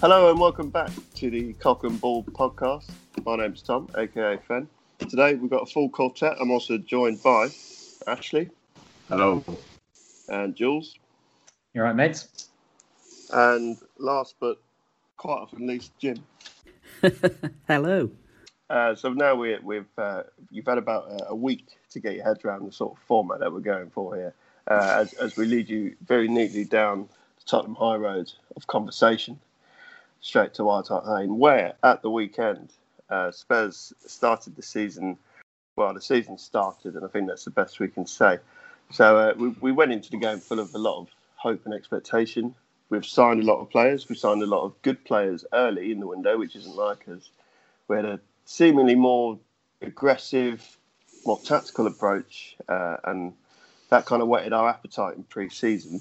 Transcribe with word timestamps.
Hello 0.00 0.30
and 0.30 0.38
welcome 0.38 0.70
back 0.70 0.90
to 1.16 1.28
the 1.28 1.52
Cock 1.54 1.82
and 1.82 2.00
Ball 2.00 2.22
podcast. 2.22 2.88
My 3.26 3.34
name's 3.34 3.62
Tom, 3.62 3.88
aka 3.98 4.38
Fen. 4.46 4.68
Today 5.00 5.34
we've 5.34 5.50
got 5.50 5.64
a 5.64 5.66
full 5.66 5.88
quartet. 5.88 6.36
I'm 6.40 6.52
also 6.52 6.78
joined 6.78 7.20
by 7.20 7.48
Ashley 8.06 8.48
Hello. 9.08 9.42
and 10.28 10.54
Jules. 10.54 10.94
You 11.74 11.80
all 11.80 11.88
right, 11.88 11.96
mates? 11.96 12.48
And 13.32 13.76
last 13.98 14.36
but 14.38 14.62
quite 15.16 15.40
often 15.40 15.66
least, 15.66 15.90
Jim. 15.98 16.18
Hello. 17.66 18.08
Uh, 18.70 18.94
so 18.94 19.12
now 19.12 19.34
we, 19.34 19.58
we've 19.64 19.98
uh, 19.98 20.22
you've 20.52 20.66
had 20.66 20.78
about 20.78 21.10
a, 21.10 21.30
a 21.30 21.34
week 21.34 21.76
to 21.90 21.98
get 21.98 22.14
your 22.14 22.24
head 22.24 22.36
around 22.44 22.64
the 22.64 22.72
sort 22.72 22.96
of 22.96 23.02
format 23.02 23.40
that 23.40 23.52
we're 23.52 23.58
going 23.58 23.90
for 23.90 24.14
here, 24.14 24.32
uh, 24.68 24.94
as, 25.00 25.12
as 25.14 25.36
we 25.36 25.44
lead 25.44 25.68
you 25.68 25.96
very 26.06 26.28
neatly 26.28 26.64
down 26.64 27.08
the 27.38 27.44
Tottenham 27.46 27.74
High 27.74 27.96
Road 27.96 28.30
of 28.54 28.68
conversation, 28.68 29.40
straight 30.20 30.54
to 30.54 30.64
White 30.64 30.88
Hart 30.88 31.06
Lane, 31.06 31.38
where 31.38 31.74
at 31.82 32.02
the 32.02 32.10
weekend 32.10 32.72
uh, 33.10 33.30
Spurs 33.30 33.92
started 34.06 34.56
the 34.56 34.62
season. 34.62 35.18
Well, 35.76 35.94
the 35.94 36.00
season 36.00 36.38
started, 36.38 36.94
and 36.94 37.04
I 37.04 37.08
think 37.08 37.28
that's 37.28 37.44
the 37.44 37.50
best 37.50 37.80
we 37.80 37.88
can 37.88 38.06
say. 38.06 38.38
So 38.90 39.18
uh, 39.18 39.34
we, 39.36 39.48
we 39.60 39.72
went 39.72 39.92
into 39.92 40.10
the 40.10 40.16
game 40.16 40.38
full 40.38 40.58
of 40.58 40.74
a 40.74 40.78
lot 40.78 41.00
of 41.00 41.08
hope 41.36 41.64
and 41.64 41.74
expectation. 41.74 42.54
We've 42.90 43.06
signed 43.06 43.42
a 43.42 43.46
lot 43.46 43.60
of 43.60 43.70
players. 43.70 44.08
We've 44.08 44.18
signed 44.18 44.42
a 44.42 44.46
lot 44.46 44.64
of 44.64 44.80
good 44.82 45.04
players 45.04 45.44
early 45.52 45.92
in 45.92 46.00
the 46.00 46.06
window, 46.06 46.38
which 46.38 46.56
isn't 46.56 46.74
like 46.74 47.06
us. 47.08 47.30
We 47.86 47.96
had 47.96 48.06
a 48.06 48.20
seemingly 48.44 48.94
more 48.94 49.38
aggressive, 49.82 50.78
more 51.24 51.38
tactical 51.38 51.86
approach, 51.86 52.56
uh, 52.68 52.96
and 53.04 53.34
that 53.90 54.06
kind 54.06 54.22
of 54.22 54.28
whetted 54.28 54.52
our 54.52 54.68
appetite 54.68 55.16
in 55.16 55.24
pre-season. 55.24 56.00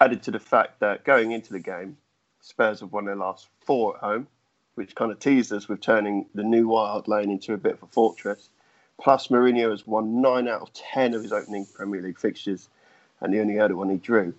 Added 0.00 0.22
to 0.24 0.30
the 0.30 0.38
fact 0.38 0.80
that 0.80 1.04
going 1.04 1.32
into 1.32 1.52
the 1.52 1.58
game, 1.58 1.96
Spurs 2.46 2.78
have 2.78 2.92
won 2.92 3.06
their 3.06 3.16
last 3.16 3.48
four 3.62 3.96
at 3.96 4.00
home, 4.00 4.28
which 4.76 4.94
kind 4.94 5.10
of 5.10 5.18
teased 5.18 5.52
us 5.52 5.68
with 5.68 5.80
turning 5.80 6.26
the 6.32 6.44
new 6.44 6.68
Wild 6.68 7.08
Lane 7.08 7.28
into 7.28 7.54
a 7.54 7.56
bit 7.56 7.72
of 7.72 7.82
a 7.82 7.86
fortress. 7.88 8.50
Plus, 9.00 9.26
Mourinho 9.26 9.72
has 9.72 9.84
won 9.84 10.22
nine 10.22 10.46
out 10.46 10.62
of 10.62 10.72
ten 10.72 11.12
of 11.12 11.24
his 11.24 11.32
opening 11.32 11.66
Premier 11.74 12.00
League 12.00 12.20
fixtures, 12.20 12.68
and 13.20 13.34
the 13.34 13.40
only 13.40 13.58
other 13.58 13.74
one 13.74 13.90
he 13.90 13.96
drew. 13.96 14.32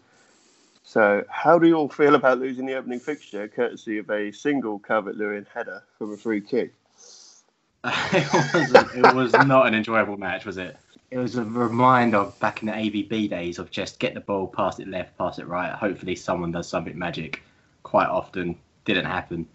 So, 0.83 1.25
how 1.27 1.59
do 1.59 1.67
you 1.67 1.75
all 1.75 1.89
feel 1.89 2.15
about 2.15 2.39
losing 2.39 2.65
the 2.65 2.75
opening 2.75 3.01
fixture, 3.01 3.45
courtesy 3.49 3.97
of 3.97 4.09
a 4.09 4.31
single 4.31 4.79
Calvert 4.79 5.17
Lewin 5.17 5.45
header 5.53 5.83
from 5.97 6.13
a 6.13 6.17
free 6.17 6.39
kick? 6.39 6.73
it, 7.83 8.53
wasn't, 8.53 9.05
it 9.05 9.15
was 9.15 9.33
not 9.33 9.67
an 9.67 9.75
enjoyable 9.75 10.15
match, 10.15 10.45
was 10.45 10.55
it? 10.55 10.77
It 11.11 11.17
was 11.17 11.35
a 11.35 11.43
reminder 11.43 12.19
of 12.19 12.39
back 12.39 12.61
in 12.61 12.67
the 12.67 12.73
AVB 12.73 13.29
days 13.29 13.59
of 13.59 13.69
just 13.69 13.99
get 13.99 14.13
the 14.13 14.21
ball, 14.21 14.47
pass 14.47 14.79
it 14.79 14.87
left, 14.87 15.17
pass 15.17 15.39
it 15.39 15.47
right. 15.47 15.73
Hopefully, 15.73 16.15
someone 16.15 16.53
does 16.53 16.69
something 16.69 16.97
magic. 16.97 17.43
Quite 17.87 18.09
often, 18.09 18.57
didn't 18.83 19.05
happen. 19.05 19.47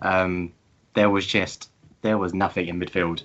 Um, 0.00 0.54
there 0.94 1.10
was 1.10 1.26
just 1.26 1.68
there 2.00 2.16
was 2.16 2.32
nothing 2.32 2.66
in 2.68 2.80
midfield. 2.80 3.24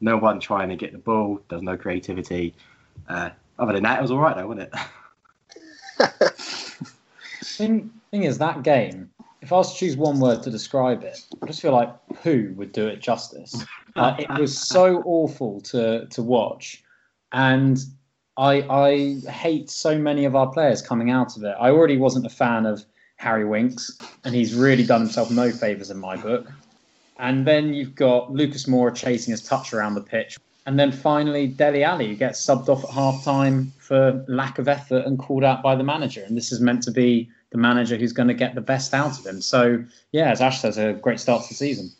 No 0.00 0.16
one 0.16 0.40
trying 0.40 0.70
to 0.70 0.76
get 0.76 0.92
the 0.92 0.98
ball. 0.98 1.42
There's 1.50 1.60
no 1.60 1.76
creativity. 1.76 2.54
Uh, 3.06 3.30
other 3.58 3.74
than 3.74 3.82
that, 3.82 3.98
it 3.98 4.02
was 4.02 4.10
all 4.10 4.18
right 4.18 4.34
though, 4.34 4.46
wasn't 4.46 4.72
it? 5.98 6.32
Thing, 7.56 7.90
thing 8.10 8.24
is, 8.24 8.38
that 8.38 8.62
game, 8.62 9.10
if 9.42 9.52
I 9.52 9.56
was 9.56 9.74
to 9.74 9.78
choose 9.78 9.94
one 9.94 10.20
word 10.20 10.42
to 10.44 10.50
describe 10.50 11.04
it, 11.04 11.22
I 11.42 11.46
just 11.46 11.60
feel 11.60 11.72
like 11.72 11.94
poo 12.22 12.54
would 12.56 12.72
do 12.72 12.86
it 12.86 13.00
justice. 13.00 13.64
Uh, 13.96 14.14
it 14.18 14.28
was 14.38 14.54
so 14.54 15.00
awful 15.06 15.58
to, 15.62 16.04
to 16.08 16.22
watch. 16.22 16.84
And 17.32 17.78
I, 18.36 18.60
I 18.68 19.30
hate 19.30 19.70
so 19.70 19.98
many 19.98 20.26
of 20.26 20.36
our 20.36 20.48
players 20.48 20.82
coming 20.82 21.10
out 21.10 21.34
of 21.38 21.44
it. 21.44 21.56
I 21.58 21.70
already 21.70 21.96
wasn't 21.96 22.26
a 22.26 22.28
fan 22.28 22.66
of 22.66 22.84
Harry 23.16 23.44
Winks, 23.44 23.98
and 24.24 24.34
he's 24.34 24.54
really 24.54 24.84
done 24.84 25.00
himself 25.00 25.30
no 25.30 25.50
favours 25.50 25.90
in 25.90 25.98
my 25.98 26.16
book. 26.16 26.50
And 27.18 27.46
then 27.46 27.72
you've 27.72 27.94
got 27.94 28.30
Lucas 28.32 28.66
Moura 28.66 28.94
chasing 28.94 29.30
his 29.30 29.42
touch 29.42 29.72
around 29.72 29.94
the 29.94 30.02
pitch. 30.02 30.38
And 30.66 30.78
then 30.78 30.92
finally, 30.92 31.46
Dele 31.46 31.84
Alli 31.84 32.14
gets 32.16 32.44
subbed 32.44 32.68
off 32.68 32.84
at 32.84 32.90
half 32.90 33.24
time 33.24 33.72
for 33.78 34.24
lack 34.28 34.58
of 34.58 34.68
effort 34.68 35.06
and 35.06 35.18
called 35.18 35.44
out 35.44 35.62
by 35.62 35.76
the 35.76 35.84
manager. 35.84 36.24
And 36.24 36.36
this 36.36 36.52
is 36.52 36.60
meant 36.60 36.82
to 36.82 36.90
be 36.90 37.30
the 37.50 37.58
manager 37.58 37.96
who's 37.96 38.12
going 38.12 38.28
to 38.28 38.34
get 38.34 38.54
the 38.54 38.60
best 38.60 38.92
out 38.92 39.18
of 39.18 39.24
him. 39.24 39.40
So, 39.40 39.82
yeah, 40.12 40.30
as 40.30 40.40
Ash 40.40 40.60
says, 40.60 40.76
a 40.76 40.92
great 40.92 41.20
start 41.20 41.42
to 41.44 41.48
the 41.48 41.54
season. 41.54 41.90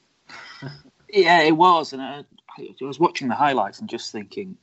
Yeah, 1.09 1.43
it 1.43 1.57
was, 1.57 1.93
and 1.93 2.03
uh, 2.03 2.23
I, 2.59 2.69
I 2.81 2.85
was 2.85 2.99
watching 2.99 3.29
the 3.29 3.35
highlights 3.35 3.79
and 3.79 3.89
just 3.89 4.11
thinking, 4.11 4.57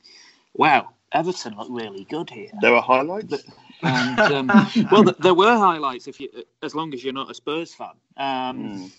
"Wow, 0.52 0.90
Everton 1.10 1.56
look 1.56 1.68
really 1.70 2.04
good 2.04 2.28
here." 2.30 2.50
There 2.60 2.72
were 2.72 2.82
highlights. 2.82 3.44
And 3.84 4.18
um, 4.20 4.46
well, 4.90 5.04
th- 5.04 5.16
there 5.18 5.34
were 5.34 5.56
highlights 5.56 6.08
if 6.08 6.20
you, 6.20 6.28
as 6.62 6.74
long 6.74 6.94
as 6.94 7.04
you're 7.04 7.12
not 7.12 7.30
a 7.30 7.34
Spurs 7.34 7.74
fan, 7.74 7.94
um, 8.16 8.92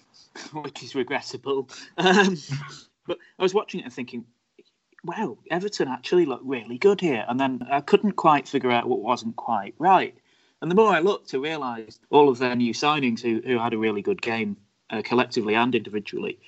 which 0.53 0.83
is 0.83 0.95
regrettable. 0.95 1.69
Um, 1.97 2.37
but 3.07 3.17
I 3.39 3.43
was 3.43 3.53
watching 3.53 3.79
it 3.79 3.83
and 3.83 3.93
thinking, 3.93 4.25
"Wow, 5.03 5.37
Everton 5.49 5.87
actually 5.87 6.25
looked 6.25 6.45
really 6.45 6.77
good 6.77 7.01
here." 7.01 7.25
And 7.27 7.39
then 7.39 7.65
I 7.69 7.81
couldn't 7.81 8.13
quite 8.13 8.47
figure 8.47 8.71
out 8.71 8.87
what 8.87 8.99
wasn't 8.99 9.35
quite 9.35 9.75
right. 9.77 10.15
And 10.61 10.71
the 10.71 10.75
more 10.75 10.91
I 10.91 10.99
looked, 10.99 11.33
I 11.33 11.37
realised 11.37 12.01
all 12.09 12.29
of 12.29 12.39
their 12.39 12.55
new 12.55 12.73
signings, 12.73 13.21
who 13.21 13.41
who 13.45 13.59
had 13.59 13.73
a 13.73 13.77
really 13.77 14.01
good 14.01 14.21
game 14.21 14.57
uh, 14.89 15.01
collectively 15.03 15.55
and 15.55 15.73
individually, 15.73 16.39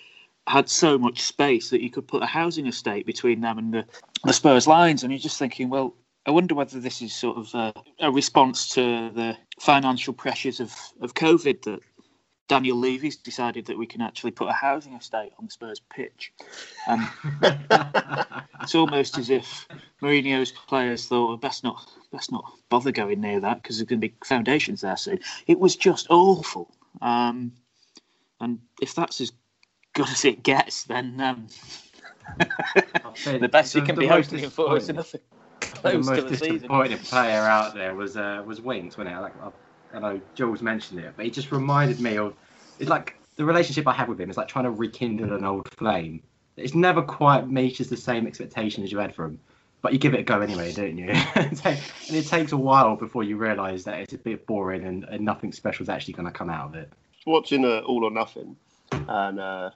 had 0.47 0.69
so 0.69 0.97
much 0.97 1.21
space 1.21 1.69
that 1.69 1.81
you 1.81 1.89
could 1.89 2.07
put 2.07 2.23
a 2.23 2.27
housing 2.27 2.67
estate 2.67 3.05
between 3.05 3.41
them 3.41 3.57
and 3.57 3.73
the, 3.73 3.85
the 4.23 4.33
Spurs 4.33 4.67
lines. 4.67 5.03
And 5.03 5.11
you're 5.11 5.19
just 5.19 5.37
thinking, 5.37 5.69
well, 5.69 5.93
I 6.27 6.31
wonder 6.31 6.55
whether 6.55 6.81
this 6.81 7.01
is 7.01 7.15
sort 7.15 7.37
of 7.37 7.55
a, 7.55 7.73
a 8.01 8.11
response 8.11 8.67
to 8.75 8.81
the 9.15 9.37
financial 9.61 10.13
pressures 10.13 10.59
of, 10.59 10.75
of 10.99 11.13
COVID 11.13 11.61
that 11.61 11.79
Daniel 12.49 12.77
Levy's 12.77 13.15
decided 13.15 13.65
that 13.67 13.77
we 13.77 13.85
can 13.85 14.01
actually 14.01 14.31
put 14.31 14.49
a 14.49 14.53
housing 14.53 14.93
estate 14.93 15.31
on 15.39 15.45
the 15.45 15.51
Spurs 15.51 15.79
pitch. 15.89 16.33
Um, 16.85 17.09
it's 18.61 18.75
almost 18.75 19.17
as 19.17 19.29
if 19.29 19.67
Mourinho's 20.01 20.51
players 20.51 21.07
thought, 21.07 21.27
well, 21.27 21.37
best 21.37 21.63
not, 21.63 21.89
best 22.11 22.29
not 22.29 22.43
bother 22.67 22.91
going 22.91 23.21
near 23.21 23.39
that 23.39 23.63
because 23.63 23.77
there's 23.77 23.87
going 23.87 24.01
to 24.01 24.07
be 24.09 24.15
foundations 24.25 24.81
there 24.81 24.97
soon. 24.97 25.19
It 25.47 25.59
was 25.59 25.77
just 25.77 26.07
awful. 26.09 26.73
Um, 27.01 27.53
and 28.41 28.59
if 28.81 28.93
that's 28.93 29.21
as 29.21 29.31
good 29.93 30.09
as 30.09 30.25
it 30.25 30.43
gets, 30.43 30.83
then 30.83 31.21
um, 31.21 31.47
the 33.25 33.49
best 33.49 33.75
you 33.75 33.81
can 33.81 33.95
be 33.97 34.07
hoping 34.07 34.49
for 34.49 34.75
is 34.75 34.89
nothing 34.89 35.21
the 35.83 35.91
close 35.91 36.05
to 36.05 36.11
most 36.11 36.27
the 36.27 36.37
season. 36.37 36.67
player 36.69 37.41
out 37.41 37.73
there 37.73 37.95
was 37.95 38.17
uh, 38.17 38.43
was 38.45 38.61
Winks, 38.61 38.97
wasn't 38.97 39.15
it? 39.15 39.19
Like 39.19 39.33
I, 39.41 39.97
I 39.97 39.99
know 39.99 40.21
Jules 40.35 40.61
mentioned 40.61 40.99
it, 40.99 41.13
but 41.15 41.25
he 41.25 41.31
just 41.31 41.51
reminded 41.51 41.99
me 41.99 42.17
of 42.17 42.33
it's 42.79 42.89
like 42.89 43.15
the 43.35 43.45
relationship 43.45 43.87
I 43.87 43.93
have 43.93 44.09
with 44.09 44.19
him 44.19 44.29
is 44.29 44.37
like 44.37 44.47
trying 44.47 44.65
to 44.65 44.71
rekindle 44.71 45.33
an 45.33 45.45
old 45.45 45.69
flame. 45.77 46.21
It's 46.57 46.73
never 46.73 47.01
quite 47.01 47.47
meets 47.47 47.77
the 47.87 47.97
same 47.97 48.25
expectation 48.25 48.83
as 48.83 48.91
you 48.91 48.97
had 48.97 49.13
for 49.13 49.25
him, 49.25 49.39
but 49.81 49.93
you 49.93 49.99
give 49.99 50.15
it 50.15 50.19
a 50.19 50.23
go 50.23 50.41
anyway, 50.41 50.73
don't 50.73 50.97
you? 50.97 51.09
and 51.35 51.61
it 52.09 52.27
takes 52.27 52.51
a 52.51 52.57
while 52.57 52.95
before 52.95 53.23
you 53.23 53.37
realise 53.37 53.83
that 53.83 53.99
it's 53.99 54.13
a 54.13 54.17
bit 54.17 54.47
boring 54.47 54.83
and, 54.83 55.03
and 55.03 55.23
nothing 55.23 55.51
special 55.51 55.83
is 55.83 55.89
actually 55.89 56.15
going 56.15 56.25
to 56.25 56.31
come 56.31 56.49
out 56.49 56.69
of 56.69 56.75
it. 56.75 56.91
watching 57.27 57.63
uh, 57.63 57.81
All 57.85 58.03
or 58.03 58.11
Nothing, 58.11 58.55
and 58.91 59.39
uh, 59.39 59.69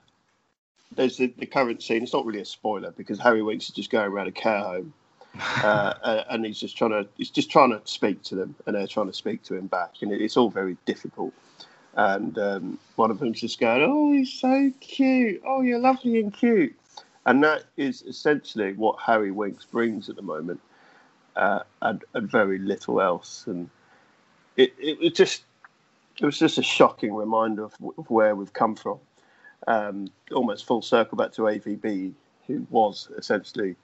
there's 0.96 1.16
the, 1.18 1.32
the 1.38 1.46
current 1.46 1.82
scene. 1.82 2.02
It's 2.02 2.12
not 2.12 2.26
really 2.26 2.40
a 2.40 2.44
spoiler 2.44 2.90
because 2.90 3.20
Harry 3.20 3.42
Winks 3.42 3.68
is 3.68 3.74
just 3.74 3.90
going 3.90 4.10
around 4.10 4.26
a 4.26 4.32
care 4.32 4.58
home, 4.58 4.92
uh, 5.62 6.24
and 6.30 6.44
he's 6.44 6.60
just 6.60 6.76
trying 6.76 6.90
to 6.90 7.06
he's 7.16 7.30
just 7.30 7.50
trying 7.50 7.70
to 7.70 7.80
speak 7.84 8.22
to 8.24 8.34
them, 8.34 8.54
and 8.66 8.76
they're 8.76 8.86
trying 8.86 9.06
to 9.06 9.12
speak 9.12 9.42
to 9.44 9.54
him 9.54 9.66
back, 9.66 9.94
and 10.02 10.12
it's 10.12 10.36
all 10.36 10.50
very 10.50 10.76
difficult. 10.84 11.32
And 11.94 12.38
um, 12.38 12.78
one 12.96 13.10
of 13.10 13.18
them's 13.18 13.40
just 13.40 13.58
going, 13.58 13.82
"Oh, 13.82 14.12
he's 14.12 14.32
so 14.32 14.72
cute. 14.80 15.42
Oh, 15.46 15.62
you're 15.62 15.78
lovely 15.78 16.20
and 16.20 16.32
cute," 16.32 16.74
and 17.26 17.42
that 17.44 17.64
is 17.76 18.02
essentially 18.02 18.74
what 18.74 18.98
Harry 19.00 19.30
Winks 19.30 19.64
brings 19.64 20.08
at 20.08 20.16
the 20.16 20.22
moment, 20.22 20.60
uh, 21.36 21.60
and, 21.80 22.04
and 22.14 22.30
very 22.30 22.58
little 22.58 23.00
else. 23.00 23.46
And 23.46 23.70
it, 24.56 24.74
it 24.78 24.98
was 25.00 25.12
just 25.12 25.44
it 26.20 26.26
was 26.26 26.38
just 26.38 26.58
a 26.58 26.62
shocking 26.62 27.14
reminder 27.14 27.64
of, 27.64 27.74
of 27.96 28.10
where 28.10 28.34
we've 28.36 28.52
come 28.52 28.76
from. 28.76 28.98
Um, 29.66 30.08
almost 30.32 30.66
full 30.66 30.82
circle 30.82 31.16
back 31.16 31.32
to 31.32 31.42
AVB, 31.42 32.12
who 32.46 32.66
was 32.70 33.08
essentially 33.16 33.76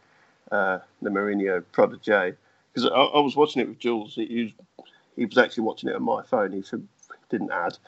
uh, 0.51 0.79
the 1.03 1.11
Mourinho 1.11 1.63
protege. 1.73 2.35
Because 2.73 2.91
I, 2.91 2.97
I 2.97 3.21
was 3.21 3.37
watching 3.37 3.63
it 3.63 3.69
with 3.69 3.79
Jules. 3.79 4.15
He 4.15 4.53
was, 4.77 4.87
he 5.17 5.25
was 5.25 5.39
actually 5.39 5.65
watching 5.65 5.89
it 5.89 5.97
on 5.97 6.03
my 6.03 6.23
phone. 6.23 6.53
He 6.53 6.63
said, 6.63 6.87
didn't 7.31 7.51
add. 7.51 7.79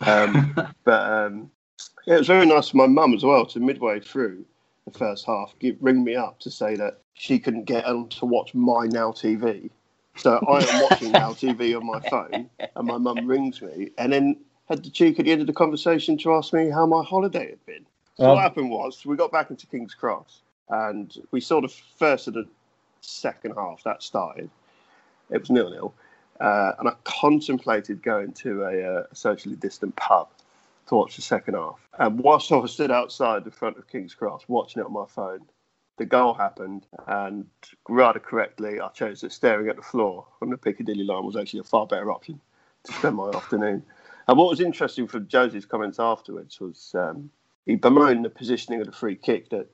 Um, 0.00 0.54
but 0.84 1.12
um, 1.12 1.50
yeah, 2.06 2.14
it 2.14 2.18
was 2.18 2.26
very 2.26 2.46
nice 2.46 2.70
for 2.70 2.76
my 2.76 2.86
mum 2.86 3.14
as 3.14 3.24
well 3.24 3.46
to 3.46 3.60
midway 3.60 4.00
through 4.00 4.44
the 4.86 4.98
first 4.98 5.26
half 5.26 5.54
give, 5.58 5.76
ring 5.80 6.02
me 6.04 6.16
up 6.16 6.38
to 6.40 6.50
say 6.50 6.76
that 6.76 7.00
she 7.14 7.38
couldn't 7.38 7.64
get 7.64 7.84
on 7.84 8.08
to 8.08 8.24
watch 8.26 8.54
my 8.54 8.86
Now 8.86 9.12
TV. 9.12 9.70
So 10.16 10.36
I 10.48 10.64
am 10.64 10.82
watching 10.82 11.12
Now 11.12 11.32
TV 11.32 11.76
on 11.76 11.86
my 11.86 12.00
phone, 12.08 12.50
and 12.58 12.86
my 12.86 12.98
mum 12.98 13.26
rings 13.26 13.62
me, 13.62 13.90
and 13.98 14.12
then 14.12 14.36
had 14.68 14.82
the 14.84 14.90
cheek 14.90 15.18
at 15.18 15.24
the 15.24 15.32
end 15.32 15.40
of 15.40 15.46
the 15.46 15.52
conversation 15.52 16.16
to 16.18 16.34
ask 16.34 16.52
me 16.52 16.70
how 16.70 16.86
my 16.86 17.02
holiday 17.02 17.50
had 17.50 17.66
been. 17.66 17.86
So 18.16 18.24
Well- 18.24 18.34
what 18.34 18.42
happened 18.42 18.70
was 18.70 19.04
we 19.06 19.16
got 19.16 19.32
back 19.32 19.50
into 19.50 19.66
King's 19.66 19.94
Cross, 19.94 20.42
and 20.70 21.16
we 21.30 21.40
saw 21.40 21.60
the 21.60 21.68
first 21.68 22.28
of 22.28 22.34
the 22.34 22.46
second 23.00 23.54
half 23.56 23.82
that 23.84 24.02
started. 24.02 24.50
It 25.30 25.40
was 25.40 25.50
nil 25.50 25.70
nil, 25.70 25.94
uh, 26.40 26.72
and 26.78 26.88
I 26.88 26.92
contemplated 27.04 28.02
going 28.02 28.32
to 28.34 28.64
a, 28.64 29.00
uh, 29.00 29.04
socially 29.12 29.56
distant 29.56 29.94
pub 29.96 30.28
to 30.88 30.94
watch 30.94 31.16
the 31.16 31.22
second 31.22 31.54
half. 31.54 31.78
And 31.98 32.18
whilst 32.20 32.50
I 32.50 32.56
was 32.56 32.72
stood 32.72 32.90
outside 32.90 33.44
the 33.44 33.50
front 33.50 33.78
of 33.78 33.88
King's 33.88 34.14
Cross 34.14 34.44
watching 34.48 34.80
it 34.80 34.86
on 34.86 34.92
my 34.92 35.06
phone, 35.06 35.40
the 35.98 36.06
goal 36.06 36.32
happened, 36.32 36.86
and 37.06 37.46
rather 37.88 38.18
correctly, 38.18 38.80
I 38.80 38.88
chose 38.88 39.20
that 39.20 39.32
staring 39.32 39.68
at 39.68 39.76
the 39.76 39.82
floor 39.82 40.26
on 40.40 40.48
the 40.48 40.56
Piccadilly 40.56 41.04
line 41.04 41.26
was 41.26 41.36
actually 41.36 41.60
a 41.60 41.64
far 41.64 41.86
better 41.86 42.10
option 42.10 42.40
to 42.84 42.92
spend 42.92 43.16
my 43.16 43.28
afternoon. 43.28 43.82
And 44.26 44.38
what 44.38 44.48
was 44.48 44.60
interesting 44.60 45.06
from 45.06 45.28
Jose's 45.30 45.66
comments 45.66 45.98
afterwards 45.98 46.58
was 46.58 46.92
um, 46.94 47.30
he 47.66 47.74
bemoaned 47.74 48.24
the 48.24 48.30
positioning 48.30 48.80
of 48.80 48.86
the 48.86 48.92
free 48.92 49.16
kick 49.16 49.50
that 49.50 49.68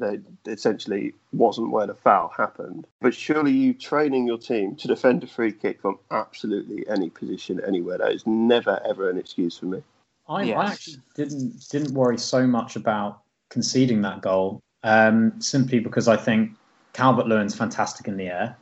that 0.00 0.22
essentially 0.46 1.14
wasn't 1.32 1.70
where 1.70 1.86
the 1.86 1.94
foul 1.94 2.32
happened. 2.36 2.86
But 3.00 3.14
surely 3.14 3.52
you 3.52 3.74
training 3.74 4.26
your 4.26 4.38
team 4.38 4.76
to 4.76 4.88
defend 4.88 5.22
a 5.22 5.26
free 5.26 5.52
kick 5.52 5.80
from 5.80 5.98
absolutely 6.10 6.86
any 6.88 7.10
position 7.10 7.60
anywhere. 7.66 7.98
That 7.98 8.12
is 8.12 8.26
never 8.26 8.80
ever 8.88 9.08
an 9.08 9.18
excuse 9.18 9.58
for 9.58 9.66
me. 9.66 9.82
I, 10.28 10.42
yes. 10.44 10.58
I 10.58 10.72
actually 10.72 10.96
didn't 11.14 11.68
didn't 11.70 11.94
worry 11.94 12.18
so 12.18 12.46
much 12.46 12.76
about 12.76 13.20
conceding 13.48 14.02
that 14.02 14.22
goal, 14.22 14.62
um, 14.84 15.40
simply 15.40 15.80
because 15.80 16.08
I 16.08 16.16
think 16.16 16.52
Calvert 16.92 17.26
Lewin's 17.26 17.54
fantastic 17.54 18.08
in 18.08 18.16
the 18.16 18.28
air, 18.28 18.56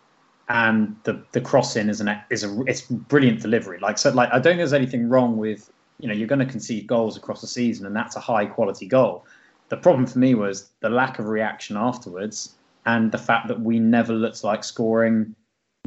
and 0.49 0.97
the 1.05 1.23
the 1.33 1.41
crossing 1.41 1.89
is 1.89 2.01
an 2.01 2.19
is 2.31 2.45
a 2.45 2.63
it's 2.67 2.83
brilliant 2.83 3.41
delivery. 3.41 3.79
Like 3.79 3.99
so, 3.99 4.11
like 4.11 4.31
I 4.31 4.37
don't 4.37 4.45
think 4.45 4.59
there's 4.59 4.73
anything 4.73 5.09
wrong 5.09 5.37
with 5.37 5.71
you 6.01 6.09
know 6.09 6.15
you're 6.15 6.29
going 6.29 6.39
to 6.39 6.47
concede 6.47 6.87
goals 6.87 7.17
across 7.17 7.41
the 7.41 7.47
season, 7.47 7.87
and 7.87 7.95
that's 7.95 8.17
a 8.17 8.21
high 8.21 8.47
quality 8.47 8.87
goal. 8.87 9.27
The 9.69 9.77
problem 9.77 10.07
for 10.07 10.19
me 10.19 10.35
was 10.35 10.71
the 10.81 10.89
lack 10.89 11.19
of 11.19 11.27
reaction 11.27 11.77
afterwards 11.77 12.55
and 12.87 13.13
the 13.13 13.19
fact 13.19 13.49
that 13.49 13.61
we 13.61 13.79
never 13.79 14.13
looked 14.13 14.45
like 14.45 14.65
scoring 14.65 15.35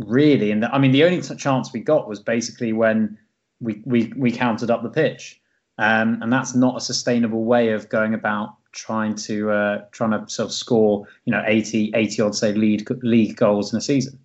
really. 0.05 0.51
And 0.51 0.65
I 0.65 0.77
mean, 0.77 0.91
the 0.91 1.03
only 1.03 1.21
chance 1.21 1.73
we 1.73 1.79
got 1.79 2.07
was 2.07 2.19
basically 2.19 2.73
when 2.73 3.17
we, 3.59 3.81
we, 3.85 4.13
we 4.15 4.31
counted 4.31 4.69
up 4.69 4.83
the 4.83 4.89
pitch. 4.89 5.41
Um, 5.77 6.21
and 6.21 6.31
that's 6.31 6.53
not 6.53 6.77
a 6.77 6.81
sustainable 6.81 7.43
way 7.43 7.69
of 7.69 7.89
going 7.89 8.13
about 8.13 8.55
trying 8.71 9.15
to 9.15 9.49
uh, 9.49 9.85
trying 9.91 10.11
to 10.11 10.29
sort 10.29 10.47
of 10.47 10.53
score, 10.53 11.07
you 11.25 11.31
know, 11.31 11.43
80, 11.45 11.91
80 11.95 12.21
odd 12.21 12.35
say 12.35 12.53
lead 12.53 12.87
league 13.03 13.35
goals 13.35 13.73
in 13.73 13.77
a 13.77 13.81
season. 13.81 14.19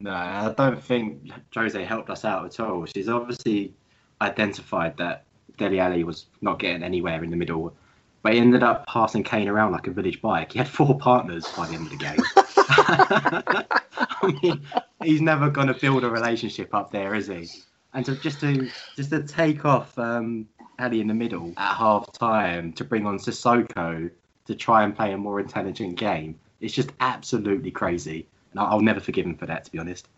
No, 0.00 0.12
I 0.12 0.54
don't 0.56 0.82
think 0.82 1.30
Jose 1.54 1.82
helped 1.84 2.10
us 2.10 2.24
out 2.24 2.44
at 2.46 2.60
all. 2.60 2.86
She's 2.86 3.08
obviously 3.08 3.74
identified 4.20 4.96
that 4.98 5.24
Dele 5.56 5.80
Alli 5.80 6.04
was 6.04 6.26
not 6.40 6.58
getting 6.58 6.82
anywhere 6.82 7.22
in 7.24 7.30
the 7.30 7.36
middle 7.36 7.74
but 8.22 8.32
he 8.32 8.40
ended 8.40 8.62
up 8.62 8.86
passing 8.86 9.22
Kane 9.22 9.48
around 9.48 9.72
like 9.72 9.86
a 9.86 9.90
village 9.90 10.20
bike. 10.20 10.52
He 10.52 10.58
had 10.58 10.68
four 10.68 10.98
partners 10.98 11.46
by 11.56 11.66
the 11.66 11.74
end 11.74 11.86
of 11.86 11.90
the 11.90 11.96
game. 11.96 12.18
I 13.98 14.38
mean, 14.42 14.60
he's 15.02 15.20
never 15.20 15.50
going 15.50 15.68
to 15.68 15.74
build 15.74 16.04
a 16.04 16.10
relationship 16.10 16.74
up 16.74 16.90
there, 16.90 17.14
is 17.14 17.28
he? 17.28 17.48
And 17.94 18.04
to 18.04 18.16
just 18.16 18.40
to 18.40 18.68
just 18.96 19.10
to 19.10 19.22
take 19.22 19.64
off 19.64 19.98
um, 19.98 20.48
Alli 20.78 21.00
in 21.00 21.06
the 21.06 21.14
middle 21.14 21.52
at 21.56 21.74
half 21.76 22.12
time 22.12 22.72
to 22.74 22.84
bring 22.84 23.06
on 23.06 23.18
Sissoko 23.18 24.10
to 24.46 24.54
try 24.54 24.82
and 24.82 24.94
play 24.94 25.12
a 25.12 25.18
more 25.18 25.40
intelligent 25.40 25.96
game, 25.96 26.38
it's 26.60 26.74
just 26.74 26.90
absolutely 27.00 27.70
crazy. 27.70 28.26
And 28.50 28.60
I'll, 28.60 28.66
I'll 28.66 28.80
never 28.80 29.00
forgive 29.00 29.26
him 29.26 29.36
for 29.36 29.46
that, 29.46 29.64
to 29.64 29.72
be 29.72 29.78
honest. 29.78 30.08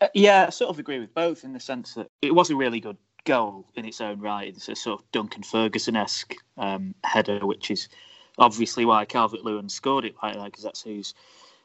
Uh, 0.00 0.08
yeah, 0.14 0.46
I 0.46 0.50
sort 0.50 0.70
of 0.70 0.78
agree 0.78 0.98
with 0.98 1.14
both 1.14 1.44
in 1.44 1.52
the 1.52 1.60
sense 1.60 1.94
that 1.94 2.08
it 2.22 2.34
was 2.34 2.50
a 2.50 2.56
really 2.56 2.80
good 2.80 2.96
goal 3.28 3.66
in 3.76 3.84
its 3.84 4.00
own 4.00 4.20
right. 4.20 4.48
It's 4.48 4.68
a 4.68 4.74
sort 4.74 5.00
of 5.00 5.12
Duncan 5.12 5.42
Ferguson 5.42 5.96
esque 5.96 6.34
um, 6.56 6.94
header, 7.04 7.46
which 7.46 7.70
is 7.70 7.88
obviously 8.38 8.86
why 8.86 9.04
Calvert 9.04 9.44
Lewin 9.44 9.68
scored 9.68 10.06
it 10.06 10.14
like 10.22 10.34
that, 10.34 10.44
because 10.46 10.64
that's 10.64 10.82
who's 10.82 11.14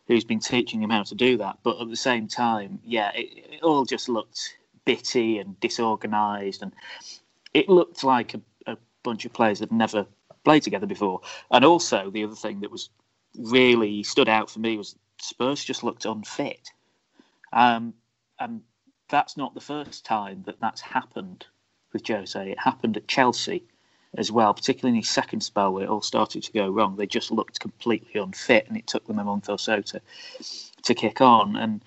who's 0.07 0.25
been 0.25 0.41
teaching 0.41 0.83
him 0.83 0.89
how 0.89 1.03
to 1.03 1.15
do 1.15 1.37
that. 1.37 1.59
But 1.63 1.79
at 1.81 1.89
the 1.89 1.95
same 1.95 2.27
time, 2.27 2.79
yeah, 2.83 3.11
it, 3.15 3.29
it 3.53 3.63
all 3.63 3.85
just 3.85 4.09
looked 4.09 4.57
bitty 4.83 5.39
and 5.39 5.57
disorganised, 5.61 6.61
and 6.61 6.73
it 7.53 7.69
looked 7.69 8.03
like 8.03 8.33
a, 8.33 8.41
a 8.67 8.77
bunch 9.01 9.23
of 9.23 9.31
players 9.31 9.59
that 9.59 9.71
never 9.71 10.05
played 10.43 10.63
together 10.63 10.87
before. 10.87 11.21
And 11.49 11.63
also, 11.63 12.11
the 12.11 12.25
other 12.25 12.35
thing 12.35 12.59
that 12.59 12.71
was 12.71 12.89
really 13.39 14.03
stood 14.03 14.27
out 14.27 14.49
for 14.49 14.59
me 14.59 14.75
was 14.75 14.97
Spurs 15.17 15.63
just 15.63 15.83
looked 15.83 16.03
unfit. 16.03 16.71
Um, 17.53 17.93
and 18.37 18.61
that's 19.07 19.37
not 19.37 19.53
the 19.53 19.61
first 19.61 20.05
time 20.05 20.43
that 20.45 20.59
that's 20.59 20.81
happened 20.81 21.45
with 21.93 22.07
Jose. 22.07 22.51
It 22.51 22.59
happened 22.59 22.97
at 22.97 23.07
Chelsea 23.07 23.63
as 24.15 24.31
well, 24.31 24.53
particularly 24.53 24.97
in 24.97 25.01
his 25.01 25.09
second 25.09 25.41
spell 25.41 25.73
where 25.73 25.85
it 25.85 25.89
all 25.89 26.01
started 26.01 26.43
to 26.43 26.51
go 26.51 26.69
wrong. 26.69 26.95
They 26.95 27.07
just 27.07 27.31
looked 27.31 27.59
completely 27.59 28.19
unfit, 28.19 28.67
and 28.67 28.77
it 28.77 28.87
took 28.87 29.07
them 29.07 29.19
a 29.19 29.23
month 29.23 29.49
or 29.49 29.57
so 29.57 29.81
to 29.81 30.01
to 30.83 30.93
kick 30.93 31.21
on. 31.21 31.55
And 31.55 31.83